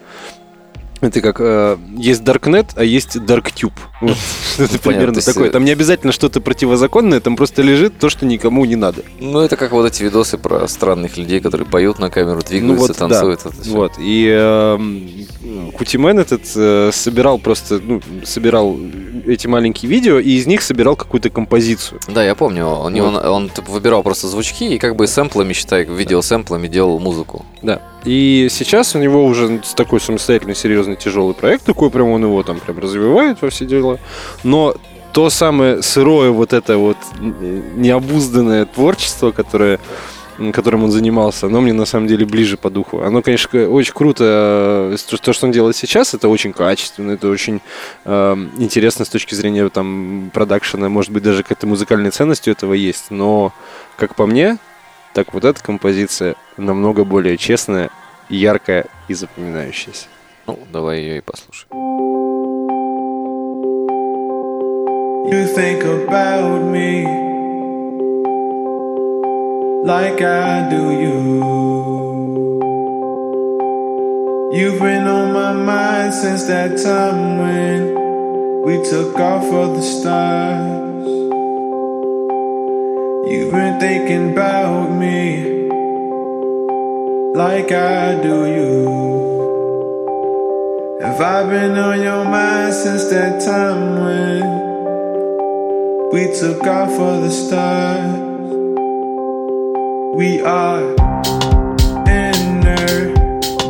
[1.02, 1.38] Это как...
[1.40, 3.74] э, есть Darknet, а есть DarkTube.
[4.02, 4.18] Вот,
[4.58, 5.48] Понятно, примерно такое.
[5.50, 9.04] э, Там не обязательно что-то противозаконное, там просто лежит то, что никому не надо.
[9.20, 12.76] Ну, это как вот эти видосы про странных людей, которые поют на камеру, двигаются, Ну
[12.88, 12.94] вот, да.
[12.94, 13.40] танцуют.
[13.46, 13.72] это всё.
[13.72, 13.94] Вот.
[14.00, 18.78] И эм, Кутимен этот э, собирал просто, ну, собирал
[19.26, 22.00] эти маленькие видео, и из них собирал какую-то композицию.
[22.08, 22.66] Да, я помню.
[22.68, 23.02] Он, Вот.
[23.04, 27.46] он, он, типа, выбирал просто звучки и как бы сэмплами, считай, видеосэмплами делал музыку.
[27.62, 27.82] Да.
[28.04, 32.60] И сейчас у него уже такой самостоятельный, серьезный, тяжелый проект, такой прям он его там
[32.60, 34.00] прям развивает во все дела.
[34.44, 34.76] Но
[35.14, 39.80] то самое сырое вот это вот необузданное творчество, которое
[40.52, 43.02] которым он занимался, оно мне на самом деле ближе по духу.
[43.02, 44.24] Оно, конечно, очень круто.
[44.94, 47.62] э, То, то, что он делает сейчас, это очень качественно, это очень
[48.06, 50.90] э, интересно с точки зрения там продакшена.
[50.90, 53.12] Может быть, даже какая-то музыкальная ценность у этого есть.
[53.12, 53.54] Но,
[53.98, 54.58] как по мне,
[55.14, 57.90] так вот эта композиция намного более честная,
[58.30, 60.08] яркая и запоминающаяся.
[60.48, 61.68] Ну, давай ее и послушаем.
[65.32, 67.06] You think about me
[69.86, 71.62] like I do you.
[74.54, 80.81] You've been on my mind since that time when we took off for the stars.
[83.24, 85.70] You've been thinking about me
[87.36, 89.02] like I do you.
[91.02, 94.42] Have I been on your mind since that time when
[96.12, 98.32] we took off for the stars?
[100.16, 100.82] We are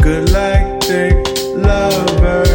[0.02, 1.14] intergalactic
[1.56, 2.51] lovers,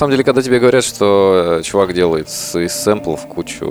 [0.00, 3.66] самом деле, когда тебе говорят, что э, чувак делает с, из сэмплов кучу,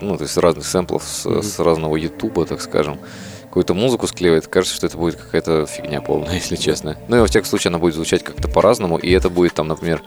[0.00, 3.00] ну, то есть разных сэмплов с, с разного ютуба, так скажем,
[3.42, 6.96] какую-то музыку склеивает, кажется, что это будет какая-то фигня полная, если честно.
[7.08, 10.04] Ну, и во всяком случае, она будет звучать как-то по-разному, и это будет там, например,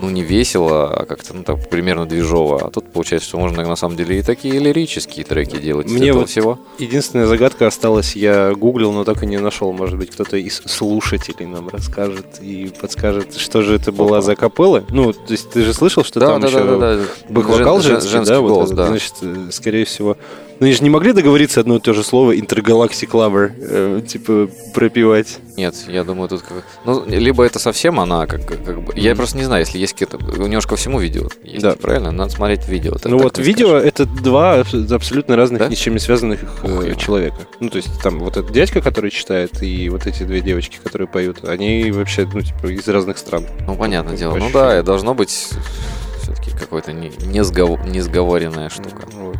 [0.00, 2.66] ну, не весело, а как-то, ну, так, примерно движово.
[2.66, 6.28] А тут получается, что можно, на самом деле, и такие лирические треки делать Мне вот
[6.28, 6.58] всего.
[6.78, 9.72] Единственная загадка осталась, я гуглил, но так и не нашел.
[9.72, 14.84] Может быть, кто-то из слушателей нам расскажет и подскажет, что же это была за капелла.
[14.90, 18.40] Ну, то есть ты же слышал, что там еще бэк-вокал Жен- женский, женский да?
[18.40, 18.76] вот голос, этот.
[18.76, 18.86] да.
[18.86, 20.16] Значит, э, скорее всего...
[20.60, 24.48] Ну, они же не могли договориться одно и то же слово «Intergalactic Lover», э, типа,
[24.74, 25.38] пропивать.
[25.56, 26.64] Нет, я думаю, тут как...
[26.84, 28.92] Ну, либо это совсем она, как, как, бы...
[28.94, 30.18] Я просто не знаю, если есть какие-то...
[30.18, 31.72] У него же ко всему видео есть, Да.
[31.72, 32.10] правильно?
[32.12, 32.94] Надо смотреть видео.
[33.04, 33.88] ну вот не видео скажешь.
[33.88, 35.68] это два абс- абсолютно разных, Да?
[35.68, 37.38] ни с чем не связанных Ух, э, человека.
[37.58, 41.08] Ну, то есть там вот этот дядька, который читает, и вот эти две девочки, которые
[41.08, 43.46] поют, они вообще, ну, типа, из разных стран.
[43.66, 44.36] Ну, понятное дело.
[44.36, 45.30] Ну да, и должно быть
[46.22, 49.08] все-таки какой-то не, несгов- несговоренная штука.
[49.14, 49.36] Вот.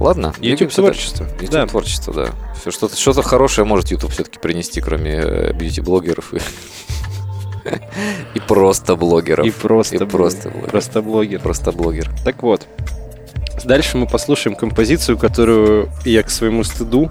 [0.00, 1.24] Ладно, YouTube творчество.
[1.34, 1.66] YouTube Да.
[1.66, 2.28] творчество, да.
[2.70, 6.38] Что-то, что-то хорошее может YouTube все-таки принести, кроме э, бьюти-блогеров и...
[8.34, 9.46] И просто блогеров.
[9.46, 10.10] И просто, И блог.
[10.10, 10.70] просто блогер.
[10.70, 11.40] просто блогер.
[11.40, 12.10] Просто блогер.
[12.24, 12.66] Так вот,
[13.64, 17.10] дальше мы послушаем композицию, которую я к своему стыду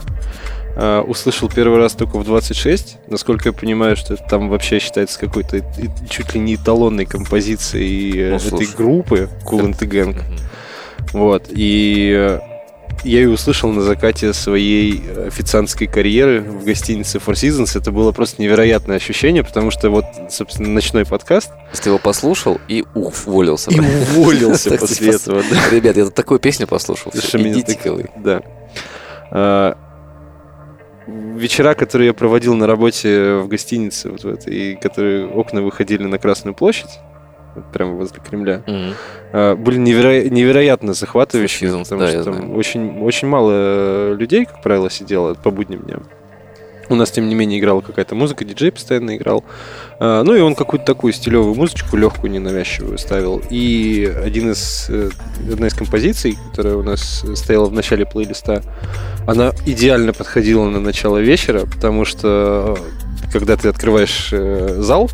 [0.75, 2.97] э, услышал первый раз только в 26.
[3.07, 5.61] Насколько я понимаю, что это там вообще считается какой-то
[6.09, 8.75] чуть ли не эталонной композицией э, Ну, этой слушай.
[8.75, 10.19] группы Cool and Gang.
[11.13, 11.45] Вот.
[11.49, 12.39] И э,
[13.03, 17.77] я ее услышал на закате своей официантской карьеры в гостинице Four Seasons.
[17.77, 22.83] Это было просто невероятное ощущение, потому что вот, собственно, ночной подкаст ты его послушал и
[22.93, 23.71] уволился.
[23.71, 23.79] и
[24.17, 25.43] уволился после типа, этого.
[25.71, 27.11] Ребят, я такую песню послушал.
[27.11, 28.09] Что Всё, меня Идите так- вы.
[28.17, 28.41] Да.
[29.31, 29.77] А,
[31.07, 36.03] вечера, которые я проводил на работе в гостинице, вот в этой, и которые окна выходили
[36.03, 36.99] на Красную площадь,
[37.73, 38.61] прямо возле Кремля,
[39.33, 42.53] а, были неверо- невероятно захватывающими, Four Seasons, потому да, что там знаю.
[42.55, 46.03] очень, очень мало э, людей, как правило, сидело по будним дням.
[46.91, 49.43] У нас, тем не менее, играла какая-то музыка, диджей постоянно играл.
[49.99, 53.43] А, Ну и он какую-то такую стилевую музычку, легкую, ненавязчивую ставил.
[53.51, 55.09] И один из, э,
[55.53, 58.63] одна из композиций, которая у нас стояла в начале плейлиста,
[59.27, 65.11] она идеально подходила на начало вечера, потому что э, когда ты открываешь зал,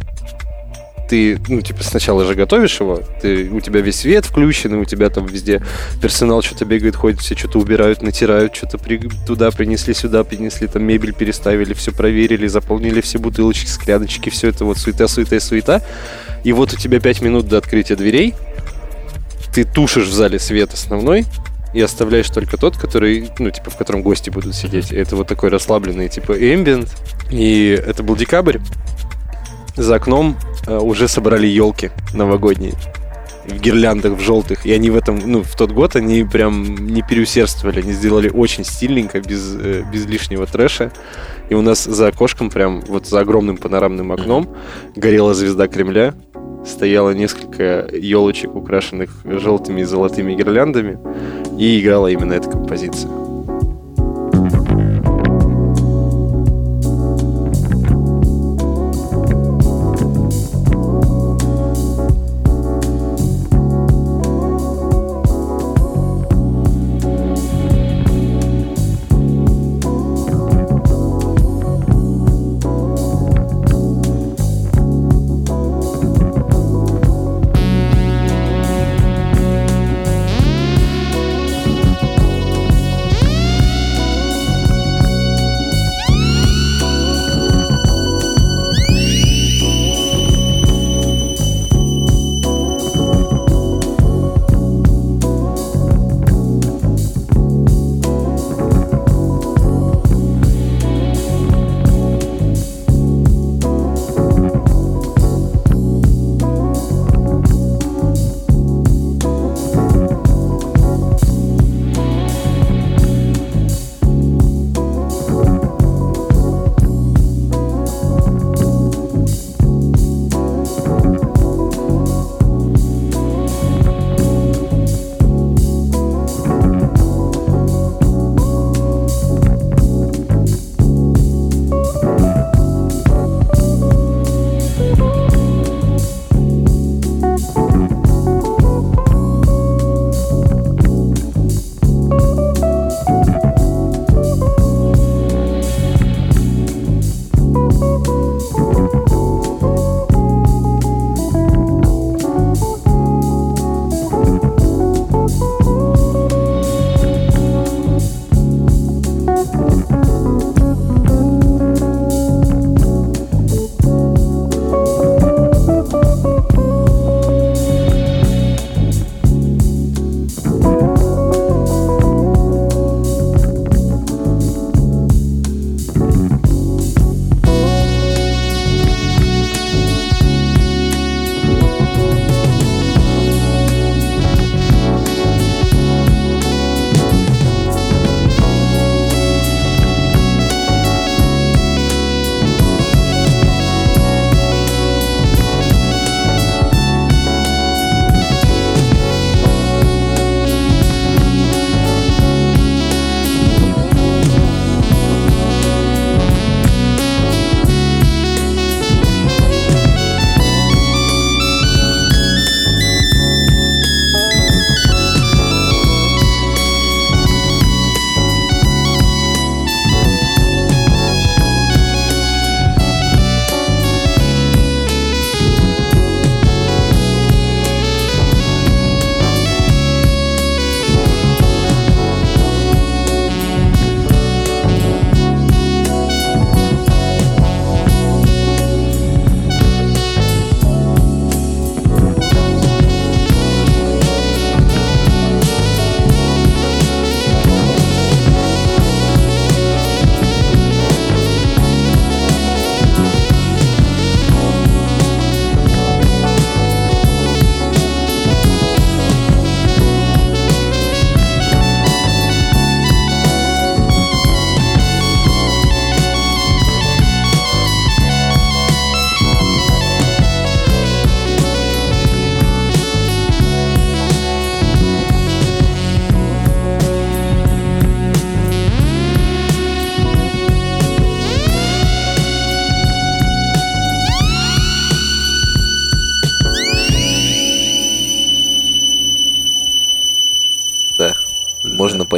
[1.10, 4.86] ты, ну, типа, сначала же готовишь его, ты, у тебя весь свет включен, и у
[4.86, 5.62] тебя там везде
[6.02, 10.84] персонал что-то бегает, ходит, все что-то убирают, натирают, что-то при- туда принесли, сюда принесли, там
[10.84, 15.82] мебель переставили, все проверили, заполнили все бутылочки, скляночки, все это вот суета, суета суета.
[16.44, 18.34] И вот у тебя 5 минут до открытия дверей,
[19.54, 21.26] ты тушишь в зале свет основной,
[21.74, 24.94] и оставляешь только тот, который, ну, типа, в котором гости будут сидеть.
[24.94, 26.90] Это вот такой расслабленный, типа, эмбиент.
[27.30, 28.60] И это был декабрь.
[29.76, 30.36] За окном
[30.68, 32.74] э, уже собрали елки новогодние
[33.48, 34.66] в гирляндах, в желтых.
[34.66, 37.82] И они в этом, ну, в тот год они прям не переусердствовали.
[37.82, 40.92] Они сделали очень стильненько, без, э, без лишнего трэша.
[41.50, 44.50] И у нас за окошком, прям вот за огромным панорамным окном,
[44.96, 46.14] горела звезда Кремля.
[46.66, 50.98] Стояло несколько елочек, украшенных желтыми и золотыми гирляндами.
[51.60, 53.25] И играла именно эта композиция.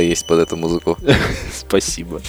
[0.08, 0.98] Поесть под эту музыку.
[1.54, 2.22] Спасибо.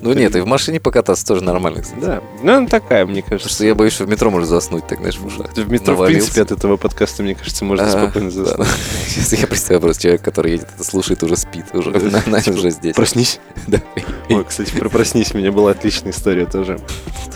[0.00, 1.98] Ну нет, и в машине покататься тоже нормально, кстати.
[2.00, 3.52] Да, ну она такая, мне Потому кажется.
[3.56, 5.52] что я боюсь, что в метро можно заснуть, так знаешь, в ушах.
[5.52, 8.68] В метро, в принципе, от этого подкаста, мне кажется, можно спокойно заснуть.
[9.08, 11.90] Сейчас я представляю просто человек, который едет, это слушает, уже спит, уже,
[12.26, 12.94] на- уже здесь.
[12.94, 13.40] Проснись.
[13.66, 13.80] Да.
[14.28, 16.78] Ой, кстати, про проснись, у меня была отличная история тоже.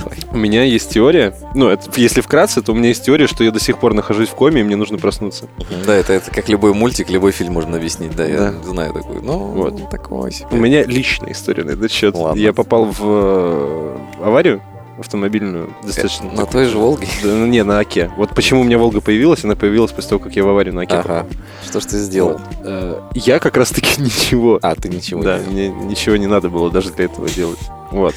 [0.02, 0.18] Давай.
[0.32, 3.50] У меня есть теория, ну, это, если вкратце, то у меня есть теория, что я
[3.50, 5.46] до сих пор нахожусь в коме, и мне нужно проснуться.
[5.86, 8.52] Да, это, это как любой мультик, любой фильм можно объяснить, да, я Да.
[8.64, 9.20] знаю такой.
[9.22, 9.90] Ну, Вот.
[9.90, 10.48] такой себе.
[10.50, 12.14] У меня личная история на этот счет.
[12.14, 12.40] Ладно.
[12.40, 14.62] Я попал в э, аварию
[14.98, 16.30] автомобильную, достаточно...
[16.32, 17.06] На той же Волге?
[17.22, 18.10] Да, ну, не, на Оке.
[18.18, 20.82] Вот почему у меня Волга появилась, она появилась после того, как я в аварию на
[20.82, 21.26] Оке Ага.
[21.66, 22.34] Что ж ты сделал?
[22.34, 22.46] попал.
[22.64, 24.58] Э, Я как раз-таки ничего.
[24.60, 27.58] А, ты ничего Да, не мне ничего не надо было даже для этого делать.
[27.90, 28.14] Вот.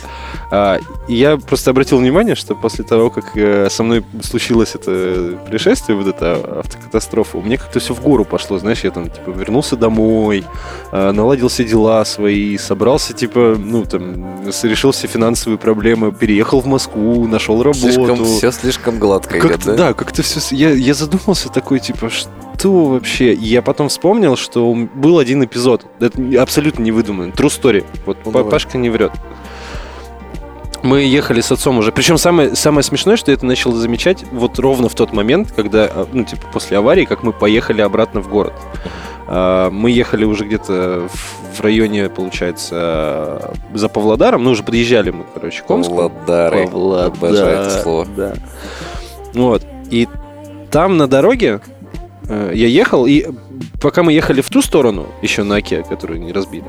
[0.51, 5.39] А, и я просто обратил внимание, что после того, как э, со мной случилось это
[5.47, 9.31] происшествие, вот эта автокатастрофа, у меня как-то все в гору пошло, знаешь, я там, типа,
[9.31, 10.43] вернулся домой,
[10.91, 16.67] э, наладил все дела свои, собрался, типа, ну, там, решил все финансовые проблемы, переехал в
[16.67, 17.79] Москву, нашел работу.
[17.79, 19.75] Слишком, все слишком гладко идет, Как-то, да?
[19.87, 20.39] да, как-то все...
[20.55, 23.33] Я, я задумался такой, типа, что вообще?
[23.33, 25.85] И я потом вспомнил, что был один эпизод.
[25.99, 27.31] Это абсолютно не выдуманный.
[27.31, 27.83] True story.
[28.05, 28.51] Вот Ну, Па- давай.
[28.51, 29.11] Пашка не врет.
[30.83, 31.91] Мы ехали с отцом уже.
[31.91, 35.85] Причем самое, самое смешное, что я это начал замечать вот ровно в тот момент, когда,
[35.85, 38.53] а, ну, типа, после аварии, как мы поехали обратно в город.
[39.25, 44.43] А, Мы ехали уже где-то в- районе, получается, за Павлодаром.
[44.43, 45.95] Ну, уже подъезжали мы, короче, к Омску.
[45.95, 46.67] Павлодары.
[46.67, 48.07] Павлодар, Обожаю это слово.
[48.17, 48.33] Да.
[49.33, 49.63] Вот.
[49.89, 50.07] И
[50.69, 51.61] там на дороге
[52.27, 53.25] э, я ехал, и
[53.81, 56.65] пока мы ехали в ту сторону, еще на Оке, которую не разбили,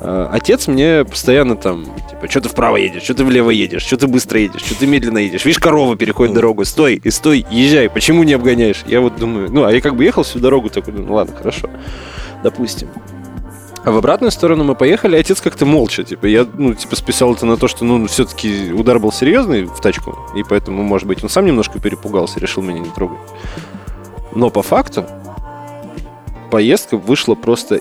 [0.00, 3.96] э, отец мне постоянно там, типа, что ты вправо едешь, что ты влево едешь, что
[3.96, 5.44] ты быстро едешь, что ты медленно едешь.
[5.44, 8.84] Видишь, корова переходит дорогу, стой, и стой, езжай, почему не обгоняешь?
[8.86, 11.68] Я вот думаю, ну, а я как бы ехал всю дорогу, такой, ну, ладно, хорошо,
[12.42, 12.88] допустим.
[13.86, 17.34] А в обратную сторону мы поехали, и отец как-то молча, типа, я, ну, типа, списал
[17.34, 21.22] это на то, что, ну, все-таки удар был серьезный в тачку, и поэтому, может быть,
[21.22, 23.20] он сам немножко перепугался, решил меня не трогать.
[24.34, 25.06] Но по факту
[26.50, 27.80] поездка вышла просто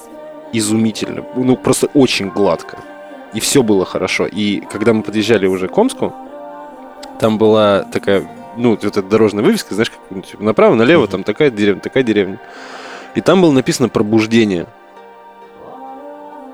[0.54, 2.80] изумительно, ну, просто очень гладко.
[3.34, 4.26] И все было хорошо.
[4.28, 6.14] И когда мы подъезжали уже к Омску,
[7.20, 11.50] там была такая, ну, вот эта дорожная вывеска, знаешь, как, типа, направо, налево, там такая
[11.50, 12.40] деревня, такая деревня.
[13.16, 14.68] И там было написано «Пробуждение».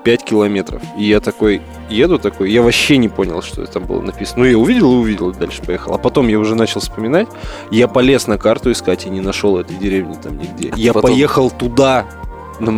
[0.04, 0.82] 5 километров.
[0.98, 4.40] И я такой еду такой, я вообще не понял, что там было написано.
[4.40, 5.94] Ну, я увидел и увидел, и дальше поехал.
[5.94, 7.28] А потом я уже начал вспоминать.
[7.70, 10.72] Я полез на карту искать и не нашел этой деревни там нигде.
[10.76, 12.06] Я потом- поехал туда.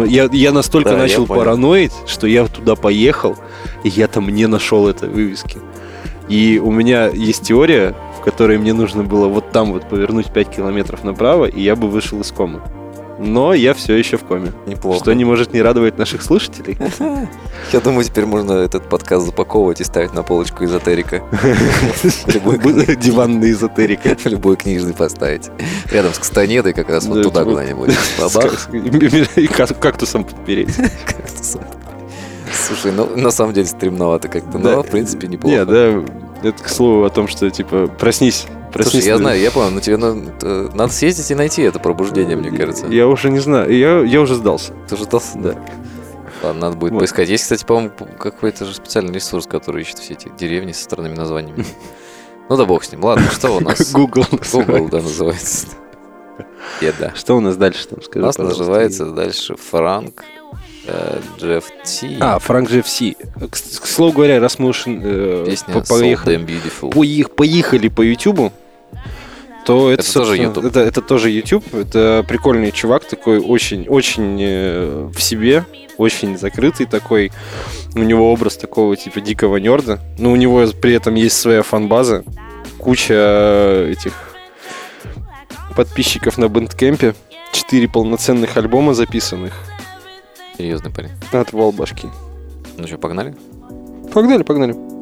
[0.06, 1.40] Я, я настолько Да, я начал понял.
[1.42, 3.36] параноить, что я туда поехал,
[3.82, 5.58] и я там не нашел этой вывески.
[6.28, 10.48] И у меня есть теория, в которой мне нужно было вот там вот повернуть 5
[10.56, 12.62] километров направо, и я бы вышел из комы.
[13.18, 14.52] Но я все еще в коме.
[14.66, 14.98] Неплохо.
[14.98, 16.76] Что не может не радовать наших слушателей.
[17.72, 21.22] Я думаю, теперь можно этот подкаст запаковывать и ставить на полочку эзотерика.
[22.96, 24.16] Диванная эзотерика.
[24.28, 25.50] Любой книжный поставить.
[25.90, 27.94] Рядом с кастанетой как раз вот Да, туда куда-нибудь.
[29.36, 30.74] И кактусом подпереть.
[31.06, 31.62] Кактусом.
[32.66, 35.56] Слушай, ну на самом деле стремновато как-то, но в принципе неплохо.
[35.56, 36.04] Не, да,
[36.42, 38.46] это к слову о том, что, типа, проснись.
[38.82, 42.36] Слушай, я знаю, я понял, но тебе надо, э, надо съездить и найти это пробуждение,
[42.36, 42.86] мне кажется.
[42.86, 44.72] Я уже не знаю, я, я уже сдался.
[44.88, 45.38] Ты же дался?
[45.38, 45.54] Да.
[46.42, 46.98] Ладно, надо будет Вот.
[47.00, 47.28] поискать.
[47.28, 51.64] Есть, кстати, по-моему, какой-то же специальный ресурс, который ищет все эти деревни со странными названиями.
[52.50, 53.02] Ну да бог с ним.
[53.02, 53.90] Ладно, что у нас?
[53.92, 55.66] Google Google, да, называется.
[56.82, 57.12] Еда.
[57.14, 58.62] Что у нас дальше там, У скажи, нас пожалуйста.
[58.64, 60.22] называется дальше Франк
[60.86, 62.16] э, Джефф Ти.
[62.20, 63.16] А, Франк GFC.
[63.48, 66.36] К, к слову говоря, раз мы уж э, Песня по- поехали,
[66.82, 68.52] поех- поехали по Ютубу,
[69.64, 70.64] то это, Это тоже YouTube.
[70.64, 71.74] Это, это тоже YouTube.
[71.74, 75.64] Это прикольный чувак, такой очень, очень э, в себе,
[75.96, 77.32] очень закрытый такой.
[77.94, 80.00] У него образ такого типа дикого нерда.
[80.18, 82.24] Но у него при этом есть своя фанбаза,
[82.78, 84.12] куча этих
[85.76, 87.14] подписчиков на бэндкемпе,
[87.52, 89.54] четыре полноценных альбома записанных.
[90.58, 91.10] Серьезный парень.
[91.32, 92.08] Отвал башки.
[92.76, 93.34] Ну что, погнали?
[94.12, 94.93] Погнали, погнали.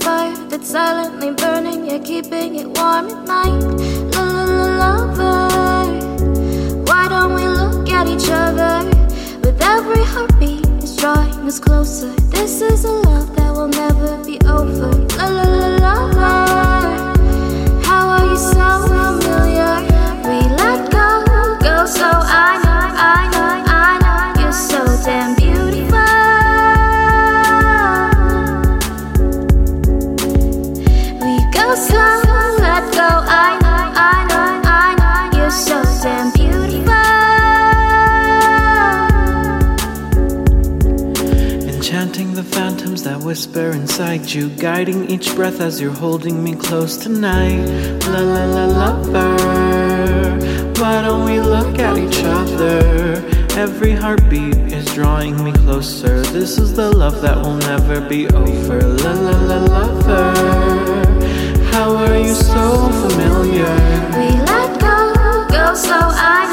[0.00, 1.88] Fire that's silently burning.
[1.88, 3.62] You're keeping it warm at night.
[4.80, 5.48] Lover.
[6.88, 8.84] Why don't we look at each other?
[9.42, 12.12] With every heartbeat, it's drawing us closer.
[12.30, 14.90] This is a love that will never be over.
[15.18, 16.63] La la.
[44.24, 47.64] Inside you, guiding each breath as you're holding me close tonight.
[48.06, 49.36] La la la lover,
[50.80, 53.22] why don't we look at each other?
[53.56, 56.22] Every heartbeat is drawing me closer.
[56.32, 58.80] This is the love that will never be over.
[58.80, 60.34] La la la lover,
[61.72, 63.74] how are you so familiar?
[64.16, 66.43] We let go, go so I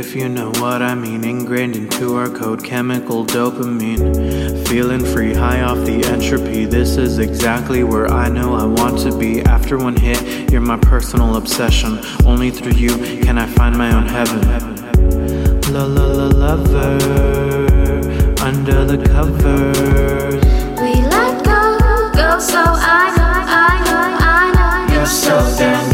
[0.00, 1.24] if you know what I mean.
[1.24, 4.66] Ingrained into our code, chemical dopamine.
[4.66, 6.64] Feeling free, high off the entropy.
[6.64, 9.42] This is exactly where I know I want to be.
[9.42, 12.00] After one hit, you're my personal obsession.
[12.24, 14.40] Only through you can I find my own heaven.
[15.74, 16.96] La la la lover,
[18.42, 20.42] under the covers.
[20.80, 21.60] We let go,
[22.14, 25.89] go so I know, I know, I know you're so damn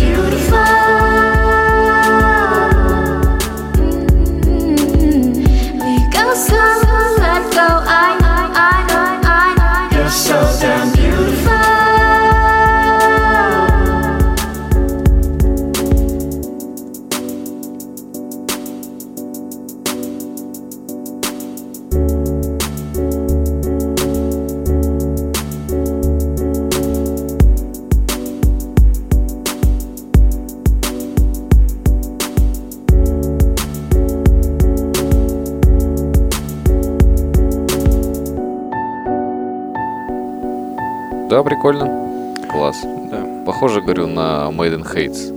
[41.29, 42.35] Да, прикольно.
[42.51, 42.77] Класс.
[43.11, 43.43] Да.
[43.47, 45.33] Похоже, говорю, на Made in Hates.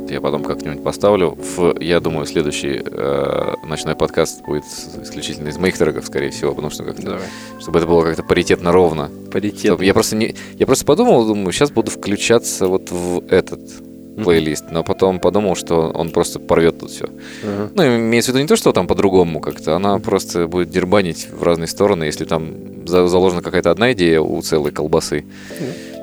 [0.00, 1.36] Вот Я потом как-нибудь поставлю.
[1.56, 4.64] В, я думаю, следующий э, ночной подкаст будет
[5.02, 7.20] исключительно из моих треков, скорее всего, потому что как-то, Давай.
[7.60, 9.10] чтобы это было как-то паритетно ровно.
[9.30, 9.64] Паритет.
[9.74, 13.60] Чтоб- Я просто не, я просто подумал, думаю, сейчас буду включаться вот в этот
[14.24, 17.06] плейлист, но потом подумал, что он просто порвет тут все.
[17.44, 17.70] Ага.
[17.74, 21.42] Ну, имеется в виду не то, что там по-другому как-то, она просто будет дербанить в
[21.42, 25.24] разные стороны, если там за- заложена какая-то одна идея у целой колбасы,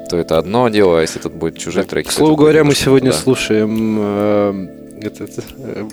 [0.09, 2.07] то это одно дело, а если тут будет чужие Так, треки.
[2.09, 3.21] К слову говоря, мы сегодня туда.
[3.23, 4.67] слушаем э,
[5.01, 5.85] этот, э,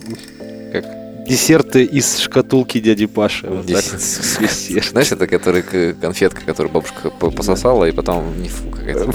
[0.73, 0.85] как
[1.29, 3.47] десерты из шкатулки дяди Паши.
[3.47, 3.65] Вот.
[3.67, 4.01] Десерт.
[4.91, 5.63] Знаешь, это который
[5.95, 9.13] конфетка, которую бабушка по- пососала, и потом не фу, какая-то.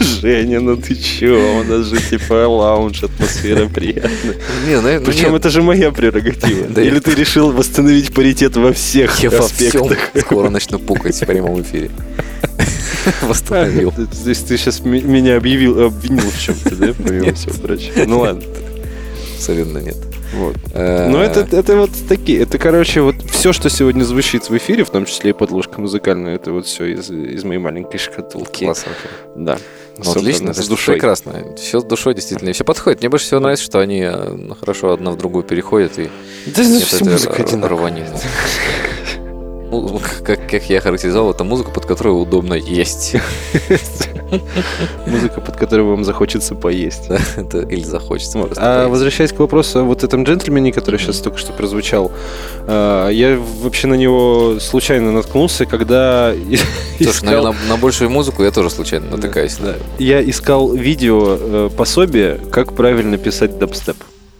[0.00, 1.60] Женя, ну ты чё?
[1.60, 4.36] У нас же типа лаунж, атмосфера приятная.
[4.66, 6.68] Не, ну, ну, Причем нет, это же моя прерогатива.
[6.68, 10.10] Да Или ты решил восстановить паритет во всех я аспектах?
[10.20, 11.90] скоро начну пукать в прямом эфире.
[13.22, 13.92] Восстановил.
[13.92, 16.94] То есть ты сейчас меня объявил, обвинил в чем-то, да?
[17.04, 18.04] Помимо всего прочего.
[18.06, 18.42] Ну ладно.
[19.36, 19.96] Абсолютно нет.
[20.36, 20.56] Вот.
[20.72, 24.84] Э, Ну, это, это вот такие, это, короче, вот все, что сегодня звучит в эфире,
[24.84, 28.64] в том числе и подложка музыкальная, это вот все из, из моей маленькой шкатулки.
[28.64, 28.92] классно.
[29.36, 29.58] Да.
[29.96, 30.94] Ну, отлично, с душой.
[30.94, 31.54] прекрасно.
[31.56, 32.52] Все с душой действительно.
[32.52, 32.98] Все подходит.
[33.00, 36.10] Мне больше всего нравится, что они э, ну, хорошо одна в другую переходят и
[36.46, 37.68] Да, нет все музыка р- одинаковая.
[37.78, 38.08] рванины.
[39.82, 43.16] Ну, Как, как я характеризовал, это музыка, под которую удобно есть.
[45.06, 47.08] Музыка, под которой вам захочется поесть.
[47.36, 48.38] Это или захочется.
[48.38, 48.54] Вот.
[48.56, 48.90] А поесть.
[48.90, 52.10] возвращаясь к вопросу о вот этом джентльмене, который сейчас только что прозвучал,
[52.66, 56.34] а, я вообще на него случайно наткнулся, когда
[56.98, 59.56] Слушай, ну, искал- на, на большую музыку я тоже случайно натыкаюсь.
[59.56, 59.74] Да.
[59.98, 63.96] Я искал видео э, пособие, как правильно писать дабстеп.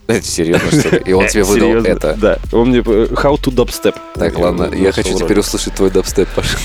[0.06, 1.02] Это серьезно, что ли?
[1.06, 1.88] И он тебе выдал Серьезно?
[1.88, 2.14] это.
[2.20, 2.38] Да.
[2.52, 2.80] Он мне...
[2.80, 3.96] How to dubstep.
[4.14, 6.58] Так, ладно, я хочу теперь услышать твой дабстеп, Паша.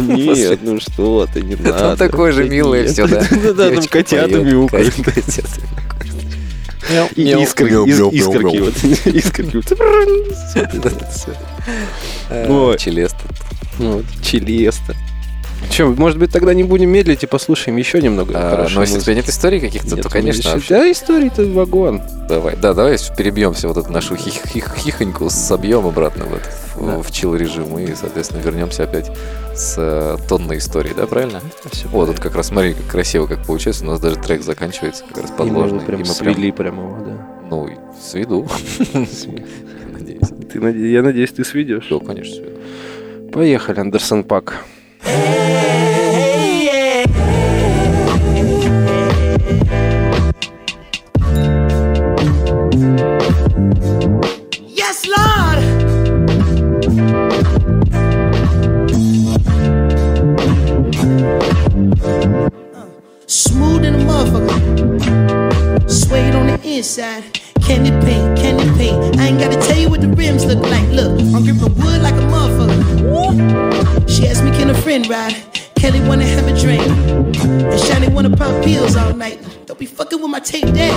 [0.00, 1.78] Нет, ну что ты, не надо.
[1.78, 3.24] Там такое же милое все, да?
[3.54, 4.92] Да, там котята мяукают.
[7.16, 8.74] искорки, искорки вот.
[9.06, 9.62] Искорки.
[12.78, 13.22] Челеста.
[14.22, 14.96] Челеста.
[15.68, 19.00] Че, может быть, тогда не будем медлить и послушаем еще немного А, Но если у
[19.00, 20.68] тебя нет историй каких-то, Нет, то, конечно, вообще.
[20.74, 22.00] Да, истории-то вагон.
[22.28, 26.86] Давай, да, давай перебьемся вот эту нашу хих- хих- хихоньку, собьем обратно в, этот, в-
[26.86, 27.02] Да.
[27.02, 29.10] в чил режим и, соответственно, вернемся опять
[29.54, 31.40] с э, тонной историей, да, правильно?
[31.72, 35.04] Всё Вот, тут как раз смотри, как красиво как получается, у нас даже трек заканчивается
[35.08, 35.80] как раз И мы его подложный.
[35.86, 37.26] прям и мы свели прям его, да.
[37.50, 37.68] ну,
[38.02, 38.48] сведу,
[39.92, 40.20] надеюсь.
[40.52, 41.86] Ты, я надеюсь, ты сведешь.
[41.90, 43.30] Да, конечно, сведу.
[43.32, 44.64] Поехали, Андерсон Пак.
[67.70, 68.36] Can it paint?
[68.36, 69.20] Can it paint?
[69.20, 70.88] I ain't gotta tell you what the rims look like.
[70.88, 72.89] Look, I'm gripping wood like a motherfucker.
[74.08, 75.36] She asked me, can a friend ride?
[75.76, 76.82] Kelly wanna have a drink.
[76.82, 79.38] And Shiny wanna pop pills all night.
[79.66, 80.94] Don't be fucking with my tape deck.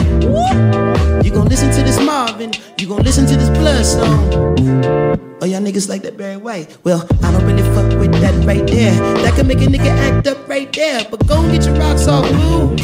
[1.24, 2.52] You gon' listen to this Marvin.
[2.78, 5.20] You gon' listen to this Bloodstone.
[5.42, 6.78] Oh, y'all niggas like that Barry White.
[6.84, 8.94] Well, I don't really fuck with that right there.
[9.24, 11.08] That can make a nigga act up right there.
[11.10, 12.76] But go and get your rocks off, boo.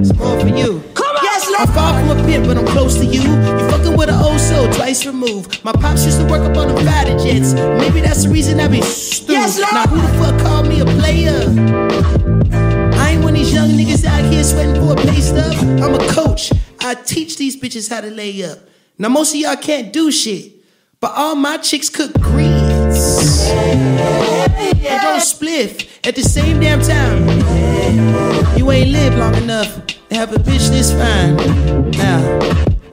[0.00, 0.82] It's more for you.
[0.94, 1.25] Come on.
[1.36, 3.20] Yes, I'm far from a pimp, but I'm close to you.
[3.20, 5.62] You fucking with an old soul, twice removed.
[5.64, 7.52] My pops used to work up on the fighter jets.
[7.52, 9.32] Maybe that's the reason I be stupid.
[9.32, 11.42] Yes, now who the fuck called me a player?
[12.98, 15.52] I ain't one of these young niggas out here sweating for a pay stub.
[15.82, 16.52] I'm a coach.
[16.80, 18.58] I teach these bitches how to lay up.
[18.96, 20.52] Now most of y'all can't do shit,
[21.00, 23.50] but all my chicks cook grits.
[23.50, 27.28] And roll spliff at the same damn time.
[28.56, 31.36] You ain't lived long enough have a bitch this fine.
[31.92, 32.20] Now,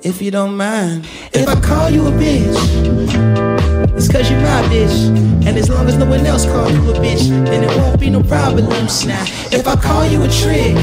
[0.01, 3.52] if you don't mind, if I call you a bitch,
[3.95, 5.07] it's cause you're my bitch.
[5.45, 8.09] And as long as no one else calls you a bitch, then it won't be
[8.09, 9.05] no problems.
[9.05, 10.75] Now, if I call you a trick,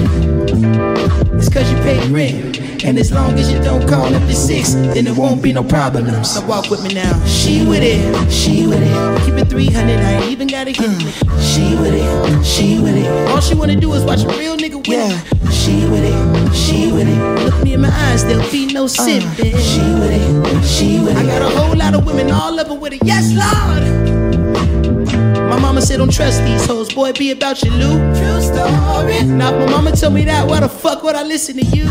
[1.35, 2.61] it's cause you pay rent.
[2.85, 5.63] And as long as you don't call up the six, then it won't be no
[5.63, 6.31] problems.
[6.31, 7.25] So walk with me now.
[7.27, 9.25] She with it, she with it.
[9.25, 11.15] Keep it 300, I ain't even gotta hit it.
[11.41, 13.29] She with it, she with it.
[13.29, 15.11] All she wanna do is watch a real nigga win.
[15.11, 15.51] Yeah.
[15.51, 17.45] She with it, she with it.
[17.45, 19.59] Look me in my eyes, there'll be no uh, sipping.
[19.59, 21.17] She with it, she with it.
[21.17, 23.00] I got a whole lot of women, all them with it.
[23.03, 23.85] Yes, Lord.
[25.49, 28.17] My mama said don't trust these hoes, boy, be about your loot.
[28.17, 29.25] True story.
[29.25, 31.85] Now my mama told me that, why the fuck would I listen to you?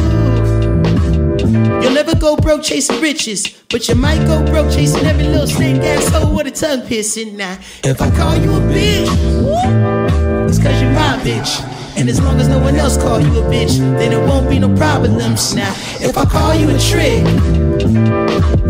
[1.82, 5.82] You'll never go broke chasing riches, but you might go broke chasing every little snake
[5.82, 7.38] asshole with a tongue piercing.
[7.38, 11.79] Now, if I call you a bitch, it's cause you're my bitch.
[12.00, 14.58] And as long as no one else call you a bitch, then it won't be
[14.58, 15.54] no problems.
[15.54, 17.24] Now, if I call you a trick,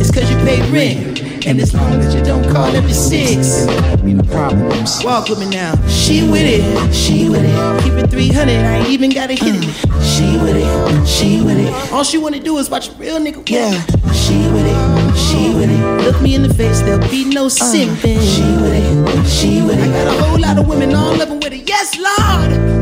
[0.02, 1.46] it's cause you paid rent.
[1.46, 3.68] And as long as you don't call every six,
[4.02, 5.04] be no problems.
[5.04, 5.76] Walk with me now.
[5.88, 7.84] She with it, she with it.
[7.84, 9.76] Keep it 300, I ain't even gotta hit it.
[10.04, 11.94] She with it, she with it.
[11.94, 13.48] All she wanna do is watch a real nigga.
[13.48, 13.80] Yeah,
[14.12, 16.04] she with it, she with it.
[16.04, 18.20] Look me in the face, there'll be no uh, simping.
[18.22, 19.88] She with it, she with it.
[19.88, 21.70] I got a whole lot of women, all them with it.
[21.70, 22.79] Yes, Lord.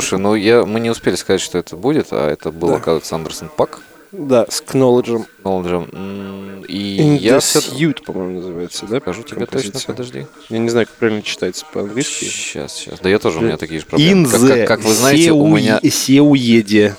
[0.00, 3.48] Слушай, ну я, мы не успели сказать, что это будет, а это был, оказывается, Андерсон
[3.48, 3.80] Пак.
[4.12, 5.24] Да, с Knowledge.
[5.42, 5.88] Knowledge.
[5.94, 9.00] М, И In я все Suit, по-моему, называется, да?
[9.00, 10.26] скажу тебе точно, подожди.
[10.50, 12.26] Я не знаю, как правильно читается по-английски.
[12.26, 13.00] Сейчас, сейчас.
[13.00, 14.26] Да я тоже, у меня такие же проблемы.
[14.26, 15.80] In Как, как- как вы знаете, у меня...
[15.82, 16.94] Сеуеде.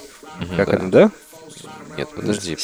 [0.56, 0.78] Как да.
[0.80, 1.12] она, да?
[1.98, 2.56] Нет, подожди.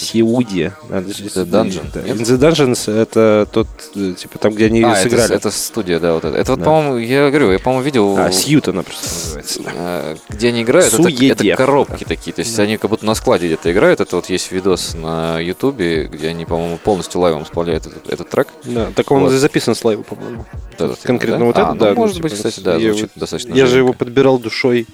[1.13, 2.01] же The Dungeon, да.
[2.01, 5.35] In the Dungeons это тот, э, типа, там, где они А, это, сыграли.
[5.35, 6.37] это студия, да, вот это.
[6.37, 6.65] Это вот, Да.
[6.65, 8.15] по-моему, я говорю, я, по-моему, видел...
[8.17, 9.61] А, Сьют она просто называется.
[9.75, 12.33] э, где они играют, это, это коробки такие.
[12.33, 14.01] То есть они как будто на складе где-то играют.
[14.01, 18.47] Это вот есть видос на Ютубе, где они, по-моему, полностью лайвом исполняют этот, этот трек.
[18.65, 19.31] Да, так он Вот.
[19.31, 20.45] записан с лайва, по-моему.
[20.71, 21.45] Вот этот, Конкретно да?
[21.45, 21.93] вот А, это, ну, да.
[21.93, 24.85] может типа, быть, кстати, да, звучит достаточно Я же его подбирал душой.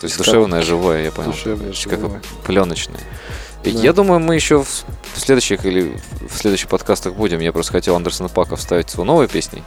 [0.00, 1.30] То есть душевная, живая, я понял.
[1.32, 2.00] Душевная, как
[2.44, 3.00] пленочная.
[3.64, 4.84] Я думаю, мы еще в
[5.20, 5.96] следующих или
[6.28, 7.40] в следующих подкастах будем.
[7.40, 9.62] Я просто хотел Андерсона Пака вставить его новой песней.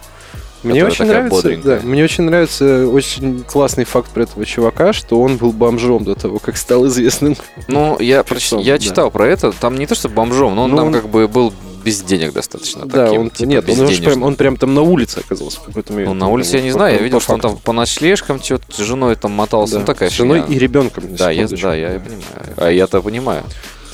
[0.62, 5.36] Мне очень нравится, да, мне очень нравится очень классный факт про этого чувака, что он
[5.36, 7.36] был бомжом до того, как стал известным.
[7.68, 8.78] Ну, я, Причем, я да.
[8.80, 9.52] читал про это.
[9.52, 11.52] Там не то, что бомжом, но он Ну, там он- как бы был
[11.84, 12.84] без денег достаточно.
[12.84, 15.64] да, таким, он типа, нет, он, уж прям, он прям там на улице оказался в
[15.64, 16.08] какой-то момент.
[16.08, 18.78] Ну, на улице я не знаю, я видел, что он там по ночлежкам что-то с
[18.78, 19.74] женой там мотался.
[19.74, 21.14] Да, Ну, такая с женой и ребенком.
[21.14, 22.54] Да, я, да, я понимаю.
[22.56, 23.44] А я-то понимаю.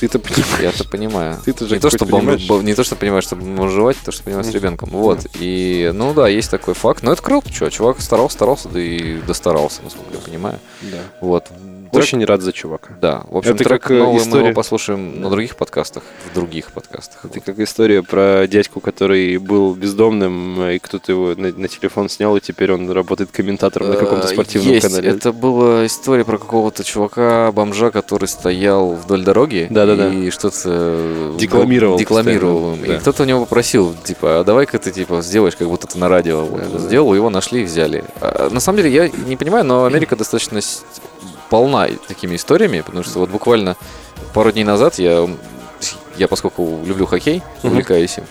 [0.03, 0.61] Ты-то понимаешь.
[0.61, 1.39] Я-то понимаю.
[1.45, 2.45] Ты-то же не то, что понимаешь.
[2.49, 3.37] бом- не то, что понимаешь, что
[3.69, 4.89] жевать, то, что понимаешь с ребенком.
[4.91, 5.29] Вот.
[5.39, 7.05] И, ну да, есть такой факт.
[7.05, 10.59] Но это круто, что чувак старался, старался, да и достарался, насколько я понимаю.
[10.81, 10.99] Да.
[11.21, 11.47] Вот.
[11.93, 12.95] Трек- Очень рад за чувака.
[13.03, 13.23] Да.
[13.29, 14.45] В общем, Это трек как, э, новый мы история.
[14.47, 16.03] его послушаем на других подкастах.
[16.31, 17.23] В других подкастах.
[17.25, 22.35] Это как история про дядьку, который был бездомным, и кто-то его на, на телефон снял,
[22.37, 24.87] и теперь он работает комментатором на каком-то Э, спортивном есть.
[24.87, 25.11] канале.
[25.11, 30.09] Это была история про какого-то чувака, бомжа, который стоял вдоль дороги Да-да-да.
[30.09, 33.01] и что-то э, Декламировал декламировал постоянно, И да.
[33.01, 36.47] кто-то у него попросил, типа, а давай-ка ты типа сделаешь, как будто ты на радио
[36.47, 36.79] Вот Да-да-да.
[36.79, 38.03] сделал, его нашли и взяли.
[38.23, 40.61] А, на самом деле я не понимаю, но Америка достаточно
[41.53, 43.77] полна такими историями, потому что вот буквально
[44.33, 45.29] пару дней назад я,
[46.17, 48.25] я поскольку люблю хоккей, увлекаюсь им,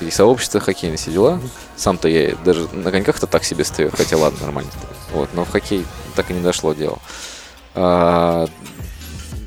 [0.00, 1.38] и сообщество хоккейное все дела.
[1.76, 4.70] Сам-то я даже на коньках-то так себе стою, хотя ладно, нормально.
[5.12, 5.84] Вот, но в хоккей
[6.14, 6.98] так и не дошло дело.
[7.74, 8.46] А,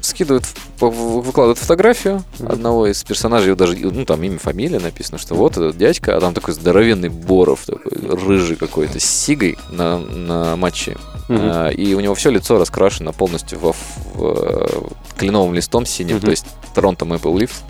[0.02, 0.46] скидывают,
[0.80, 6.16] выкладывают фотографию одного из персонажей, даже, ну, там имя, фамилия написано, что вот этот дядька,
[6.16, 10.96] а там такой здоровенный Боров, такой рыжий какой-то, с сигой на, на матче.
[11.30, 13.78] А, и у него все лицо раскрашено полностью во, в,
[14.18, 14.82] э,
[15.18, 17.62] кленовым листом синим, то есть Toronto Maple Leafs.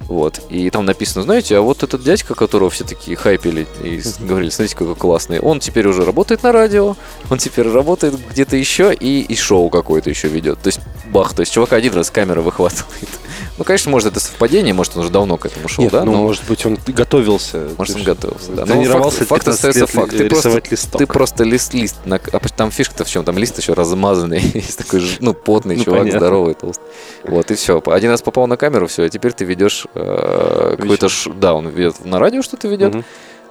[0.00, 0.40] Вот.
[0.50, 4.76] И там написано, знаете, а вот этот дядька, которого все такие хайпели и говорили, смотрите,
[4.76, 6.96] какой классный, он теперь уже работает на радио,
[7.30, 10.60] он теперь работает где-то еще и, и шоу какое-то еще ведет.
[10.60, 13.08] То есть, бах, то есть чувак один раз камера выхватывает.
[13.56, 16.04] Ну, конечно, может, это совпадение, может, он уже давно к этому шел, Нет, да?
[16.04, 17.68] ну, но- может быть, он готовился.
[17.78, 18.66] может, он готовился, да.
[18.66, 20.10] Но Тренировался факт, факт 15 остается факт.
[20.16, 20.98] Ты просто, листок.
[20.98, 21.96] ты просто лист-лист.
[22.04, 23.24] на- а там фишка-то в чем?
[23.24, 24.40] Там лист еще размазанный.
[24.54, 26.18] Есть такой, ну, потный Ну, чувак, понятно.
[26.20, 26.82] здоровый, толстый.
[27.24, 27.80] Вот, и все.
[27.86, 31.08] Один раз попал на камеру, все, а теперь ты ведешь э, какой-то...
[31.08, 33.04] ш- Да, он ведет на радио что-то ведет.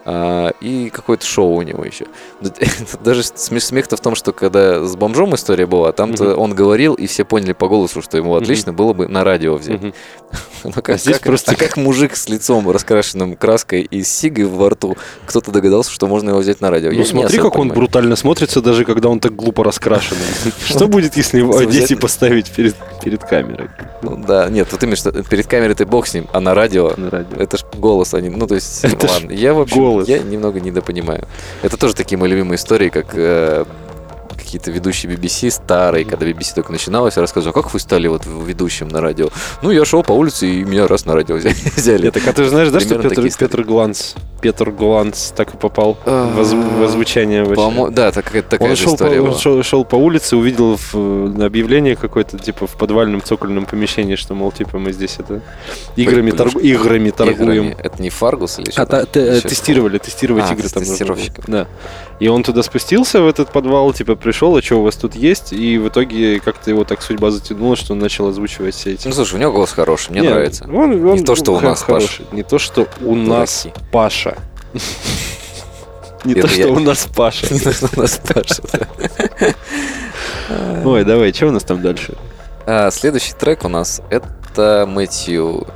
[0.06, 2.06] А, и какое-то шоу у него еще.
[3.04, 6.40] Даже смех-то в том, что когда с бомжом история была, там-то Мгм.
[6.40, 9.82] он говорил, и все поняли по голосу, что ему отлично было бы на радио взять.
[9.82, 9.94] Мгм.
[10.66, 14.08] Ну, как, А здесь как- просто а как мужик с лицом раскрашенным краской и с
[14.10, 14.96] сигой во рту,
[15.26, 16.88] кто-то догадался, что можно его взять на радио.
[16.90, 17.76] Я Ну не смотри, как он понимаю.
[17.76, 20.16] брутально смотрится, даже когда он так глупо раскрашен.
[20.66, 23.70] Что будет, если его одеть и поставить перед перед камерой
[24.02, 26.94] Ну да, нет, вот именно, что перед камерой ты бог с ним, а на радио
[26.96, 27.38] на радио?
[27.38, 29.60] это ж голос, они, ну то есть, ладно, я в
[29.94, 30.08] голос.
[30.08, 31.28] я немного недопонимаю.
[31.62, 33.66] Это тоже такие мои любимые истории, как э,
[34.44, 38.88] какие-то ведущие BBC старые, когда BBC только начиналось, рассказывают, а как вы стали вот ведущим
[38.90, 39.30] на радио?
[39.62, 41.36] Ну, я шел по улице, и меня раз на радио
[41.76, 42.10] взяли.
[42.10, 43.28] так а ты же знаешь, да, что Петр.
[43.38, 47.90] Петр Гланц, Петр Гланц так и попал А, в в озвучание вообще.
[47.92, 50.78] Да, так, это такая Он же шел, по, история он шел, шел по улице, увидел
[50.78, 55.42] в, э, объявление какое-то, типа, в подвальном цокольном помещении, что, мол, типа, мы здесь это
[55.96, 57.68] играми, торгу- играми торгуем.
[57.68, 57.78] Играми.
[57.82, 58.82] Это не Фаргус или что?
[58.82, 60.84] А, та- э, тестировали, тестировать А, игры там.
[61.48, 61.68] Да.
[62.20, 65.52] И он туда спустился в этот подвал, типа пришел, а что у вас тут есть?
[65.52, 69.08] И в итоге как-то его так судьба затянула, что он начал озвучивать все эти.
[69.08, 70.64] Ну, слушай, у него голос хороший, мне Не, нравится.
[70.66, 72.26] он- он Не то, что у нас, хороший.
[72.32, 73.68] Не то, что у нас.
[73.92, 74.38] Паша.
[76.24, 77.54] Не то, что у нас Паша.
[77.54, 78.64] Не то, что у нас Паша.
[80.86, 82.14] Ой, давай, что у нас там дальше?
[82.66, 85.68] А, Следующий трек у нас это Мэтью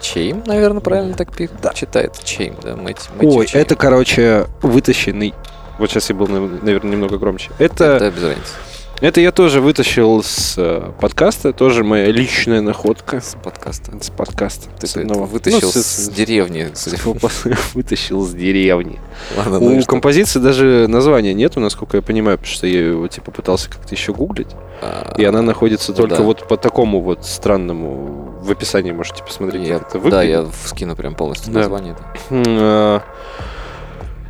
[0.00, 1.28] Чейм, наверное, правильно так
[1.74, 2.12] читает.
[2.24, 5.34] Чейм, да, Мэтью, Ой, это, короче, вытащенный.
[5.78, 7.50] Вот сейчас я был, наверное, немного громче.
[7.58, 8.52] Это, Это без разницы.
[9.00, 13.20] это я тоже вытащил с э, подкаста, тоже моя личная находка.
[13.20, 13.92] С подкаста.
[14.00, 14.68] С подкаста.
[14.78, 15.24] Ты С одного.
[15.24, 16.70] вытащил Ну, с, деревни.
[16.74, 17.28] судя по-
[17.74, 19.00] Вытащил с деревни.
[19.36, 19.90] Ладно, ну У что?
[19.90, 24.12] композиции даже названия нету, насколько я понимаю, потому что я его типа пытался как-то еще
[24.12, 24.48] гуглить.
[24.80, 26.22] А, И она находится ну только да.
[26.22, 30.94] вот по такому вот странному в описании можете посмотреть, я- как это Да, я скину
[30.94, 31.60] прям полностью Да.
[31.60, 31.96] название.
[32.30, 33.02] да.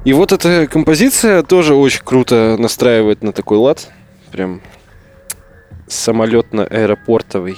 [0.04, 3.90] И вот эта композиция тоже очень круто настраивает на такой лад.
[4.30, 4.60] Прям
[5.86, 7.56] самолетно-аэропортовый.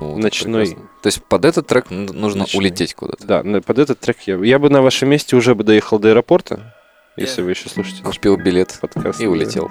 [0.00, 0.66] Ну, Ночной.
[0.66, 0.88] прекрасно.
[1.02, 2.58] То есть под этот трек нужно Ночной.
[2.64, 3.26] улететь куда-то.
[3.26, 6.74] Да, под этот трек я, я бы на вашем месте уже бы доехал до аэропорта,
[7.16, 9.20] если вы еще слушаете Купил билет подкаст.
[9.20, 9.30] и да.
[9.30, 9.70] улетел.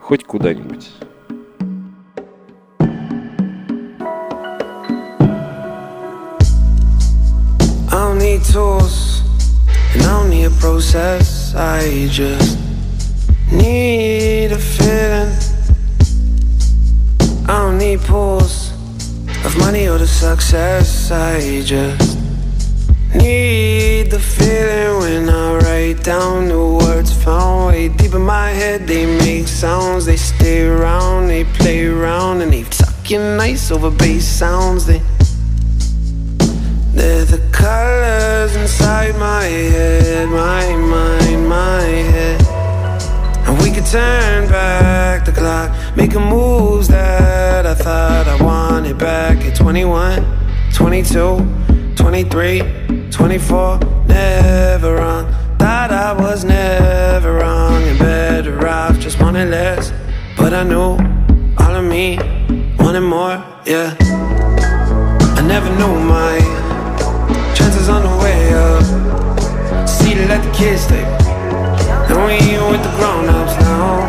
[0.00, 0.88] Хоть куда-нибудь.
[7.88, 9.15] I don't need tools,
[9.96, 11.54] and I don't need a process.
[11.54, 12.58] I just
[13.50, 15.32] need a feeling.
[17.48, 18.72] I don't need pools
[19.44, 21.10] of money or the success.
[21.10, 22.18] I just
[23.14, 28.86] need the feeling when I write down the words found way deep in my head.
[28.86, 34.26] They make sounds, they stay around, they play around, and they talking nice over bass
[34.26, 34.86] sounds.
[34.86, 35.00] They
[36.92, 41.82] they're the colors inside my head, my mind, my
[42.12, 42.42] head.
[43.46, 49.38] And we could turn back the clock, making moves that I thought I wanted back
[49.38, 50.24] at 21,
[50.74, 53.80] 22, 23, 24.
[54.06, 55.24] Never wrong,
[55.58, 59.92] thought I was never wrong and better off, just wanted less.
[60.36, 60.98] But I knew
[61.58, 62.18] all of me
[62.78, 63.96] wanted more, yeah.
[65.38, 66.65] I never knew my
[69.86, 71.04] See to let the kids stay.
[72.08, 74.00] And we ain't with the grown ups now.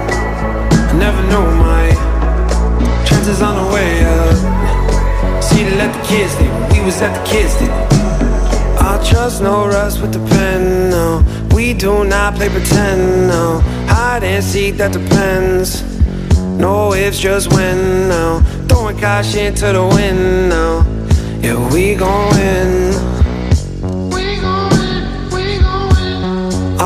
[0.90, 1.90] I never knew my
[3.06, 5.44] chances on the way up.
[5.44, 6.50] See to let the kids stay.
[6.72, 7.72] We was at the kids stay.
[8.80, 11.24] I trust no rust with the pen now.
[11.56, 13.62] We do not play pretend now.
[13.88, 15.84] Hide and seek that depends.
[16.58, 18.42] No ifs, just when now.
[18.68, 20.86] Throwing caution to the wind now.
[21.42, 23.16] Yeah, we gon' win.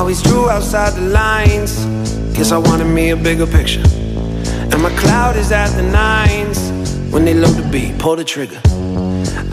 [0.01, 1.85] Always drew outside the lines.
[2.35, 3.83] Guess I wanted me a bigger picture.
[4.71, 6.57] And my cloud is at the nines.
[7.13, 8.59] When they load the beat, pull the trigger.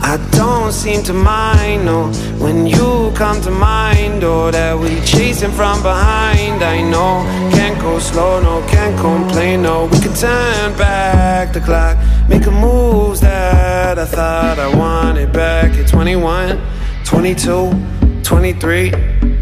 [0.01, 2.11] I don't seem to mind, no.
[2.43, 6.63] When you come to mind, or that we chasing from behind.
[6.63, 7.21] I know,
[7.53, 9.85] can't go slow, no, can't complain, no.
[9.85, 11.95] We can turn back the clock,
[12.27, 16.59] Making moves that I thought I wanted back at 21,
[17.05, 18.91] 22, 23,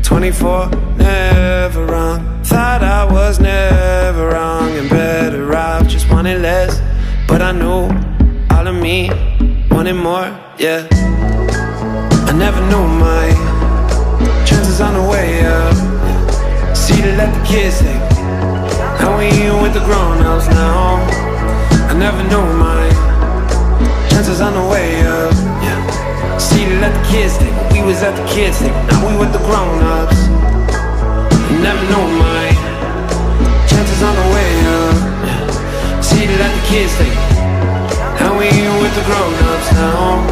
[0.04, 0.70] 24.
[0.98, 2.44] Never wrong.
[2.44, 5.88] Thought I was never wrong and better off.
[5.88, 6.82] Just wanted less,
[7.28, 7.90] but I knew
[8.52, 9.10] all of me
[9.70, 10.28] wanted more.
[10.58, 10.88] Yeah.
[10.92, 13.28] I never knew my
[14.46, 15.76] chances on the way up.
[16.76, 18.08] See to let the kids take.
[19.00, 20.98] How we in with the grown-ups now?
[21.90, 22.90] I never knew my
[24.10, 25.57] chances on the way up.
[26.68, 27.56] To let the kids take.
[27.72, 28.76] We was at the kids take.
[28.92, 30.20] Now we with the grown-ups.
[31.64, 32.52] Never knew my
[33.72, 35.00] chances on the way up.
[36.04, 37.16] To let the kids take.
[38.20, 38.52] How we
[38.84, 40.28] with the grown-ups now?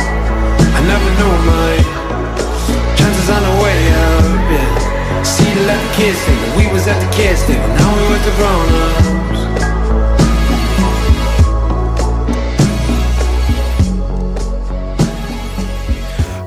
[0.75, 1.71] I never knew my
[2.99, 4.25] chances on the way up.
[4.51, 5.23] Yeah.
[5.23, 6.57] To let the kids take.
[6.59, 7.63] We was at the kids take.
[7.79, 9.24] Now we with the grown-ups.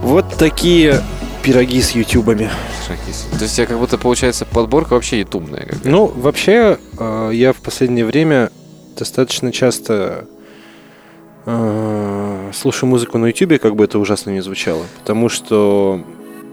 [0.08, 1.02] Вот такие
[1.42, 2.48] пироги с ютубами.
[3.36, 5.60] То есть тебя как будто получается подборка вообще ютубная.
[5.60, 5.86] какая-то.
[5.86, 8.50] Ну, вообще, э, я в последнее время
[8.96, 10.24] достаточно часто
[11.44, 14.86] э, слушаю музыку на ютубе, как бы это ужасно не звучало.
[15.00, 16.02] Потому что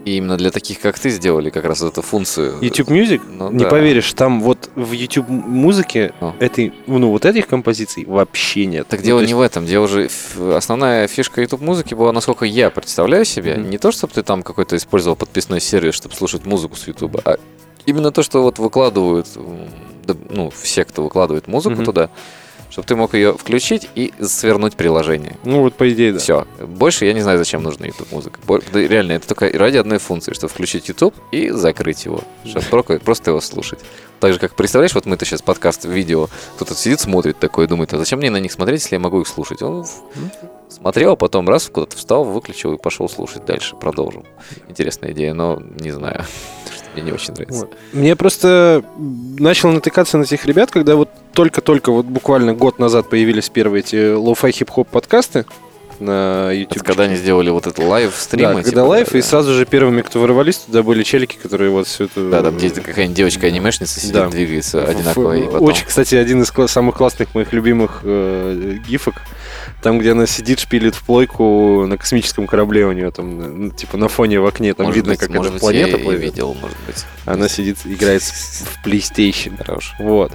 [0.06, 2.58] И именно для таких, как ты, сделали как раз эту функцию.
[2.60, 3.70] YouTube Music, Ну не да.
[3.70, 6.32] поверишь, там вот в YouTube музыке О.
[6.38, 8.86] этой, ну, вот этих композиций вообще нет.
[8.86, 9.66] Так Ну, дело то не есть- в этом.
[9.66, 10.08] Дело же
[10.54, 13.68] основная фишка YouTube музыки была, насколько я представляю себе, Мгм.
[13.70, 17.38] не то, чтобы ты там какой-то использовал подписной сервис, чтобы слушать музыку с YouTube, а
[17.84, 19.26] именно то, что вот выкладывают,
[20.30, 21.84] ну, все, кто выкладывает музыку Мгм.
[21.84, 22.10] туда,
[22.76, 25.38] чтобы ты мог ее включить и свернуть приложение.
[25.44, 26.18] Ну, вот по идее, да.
[26.18, 26.46] Все.
[26.60, 28.38] Больше я не знаю, зачем нужна YouTube музыка.
[28.46, 32.20] Да реально, это только ради одной функции, чтобы включить YouTube и закрыть его.
[32.44, 33.78] Чтобы просто его слушать.
[34.20, 37.98] Так же, как представляешь, вот мы-то сейчас подкаст, видео, кто-то сидит, смотрит такой, думает, а
[37.98, 39.62] зачем мне на них смотреть, если я могу их слушать?
[39.62, 39.86] Он
[40.68, 43.74] смотрел, а потом раз куда-то встал, выключил и пошел слушать дальше.
[43.76, 44.24] Продолжим.
[44.68, 46.26] Интересная идея, но не знаю.
[46.96, 47.60] Мне не очень нравится.
[47.60, 47.74] Вот.
[47.92, 53.48] Мне просто начал натыкаться на этих ребят, когда вот только-только, вот буквально год назад появились
[53.48, 55.44] первые эти lo-fi хип-хоп подкасты
[55.98, 56.76] на YouTube.
[56.76, 58.54] Это когда они сделали вот это live stream.
[58.54, 62.04] Да, когда live, и сразу же первыми, кто ворвались туда, были челики, которые вот все
[62.04, 62.28] это...
[62.30, 64.28] Да, там где какая-нибудь девочка-анимешница сидит, Да.
[64.28, 65.32] двигается В- одинаково.
[65.38, 69.14] и потом- Очень, кстати, один из самых классных моих любимых э, гифок.
[69.82, 74.08] Там, где она сидит, шпилит в плойку на космическом корабле у нее там, типа на
[74.08, 76.22] фоне в окне, там Может видно, быть, как может эта быть, планета я плывет.
[76.22, 77.04] видел, может быть.
[77.24, 79.62] Она сидит, играет в PlayStation.
[79.64, 79.94] Хорош.
[79.98, 80.32] Вот.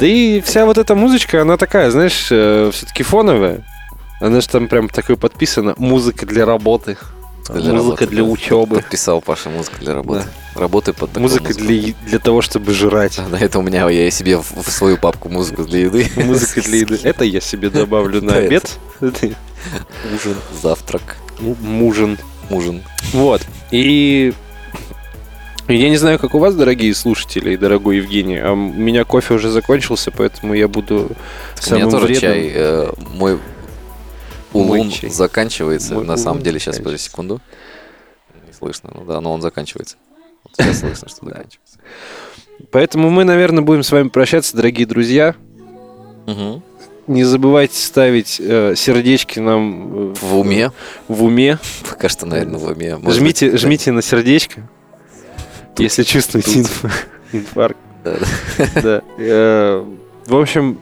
[0.00, 3.64] Да и вся вот эта музычка, она такая, знаешь, все-таки фоновая.
[4.20, 5.74] Она же там прям такой подписана.
[5.76, 6.96] Музыка для работы.
[7.54, 8.28] Для музыка работы, для да.
[8.28, 8.76] учебы.
[8.76, 10.24] Подписал Паша музыку для работы.
[10.54, 11.64] Работы под такую Музыка музыку.
[11.66, 13.20] для, для того, чтобы жрать.
[13.30, 16.08] Да, это у меня, я себе в, в свою папку музыку для еды.
[16.16, 16.98] Музыка для еды.
[17.02, 18.78] Это я себе добавлю на Да, обед.
[19.00, 22.18] Ужин, завтрак, му- Мужин.
[22.50, 22.82] ужин.
[23.12, 23.42] Вот.
[23.70, 24.32] И
[25.68, 29.34] я не знаю, как у вас, дорогие слушатели и дорогой Евгений, а у меня кофе
[29.34, 31.10] уже закончился, поэтому я буду У меня
[31.58, 32.20] самым тоже вредным.
[32.32, 32.52] чай.
[32.54, 33.38] э, Мой
[34.52, 35.94] улун заканчивается.
[35.94, 37.40] Мой На самом улун деле, сейчас, подожди секунду.
[38.46, 38.90] Не слышно.
[38.94, 39.96] Ну да, но он заканчивается.
[40.44, 41.78] Вот сейчас слышно, что заканчивается.
[42.70, 45.34] Поэтому мы, наверное, будем с вами прощаться, дорогие друзья.
[46.26, 46.62] Мгм.
[47.06, 50.72] Не забывайте ставить э, сердечки нам э, В уме.
[51.06, 51.58] В уме.
[51.88, 52.96] Пока что, наверное, в уме.
[52.96, 54.68] Может жмите, быть, жмите на сердечко,
[55.78, 56.66] если чувствуете тут.
[56.66, 56.90] инф-
[57.32, 57.78] инфаркт.
[58.02, 58.16] Да,
[58.82, 59.02] Да.
[59.18, 59.84] Э,
[60.26, 60.78] В общем,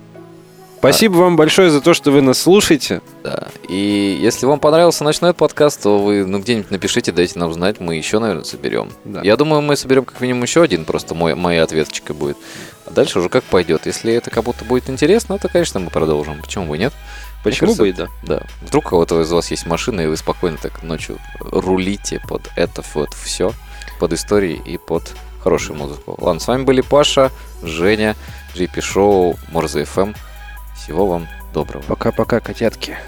[0.90, 3.00] спасибо вам большое за то, что вы нас слушаете.
[3.22, 3.48] Да.
[3.68, 7.96] И если вам понравился ночной подкаст, то вы ну где-нибудь напишите, дайте нам знать, мы
[7.96, 8.90] еще, наверное, соберем.
[9.04, 9.22] Да.
[9.22, 12.36] Я думаю, мы соберем как минимум еще один, просто мой, моя ответочка будет.
[12.86, 13.86] А дальше уже как пойдет.
[13.86, 16.40] Если это кому-то будет интересно, то, конечно, мы продолжим.
[16.42, 16.92] Почему бы нет?
[17.42, 18.08] Почему кажется, бы и да?
[18.22, 18.42] Да.
[18.62, 22.82] Вдруг у кого-то из вас есть машина, и вы спокойно так ночью рулите под это
[22.94, 23.52] вот все,
[24.00, 26.16] под истории и под хорошую музыку.
[26.18, 27.30] Ладно, с вами были Паша,
[27.62, 28.16] Женя,
[28.54, 30.14] GP Шоу, Морзе FM.
[30.74, 31.82] Всего вам доброго.
[31.84, 32.98] Пока-пока, котятки.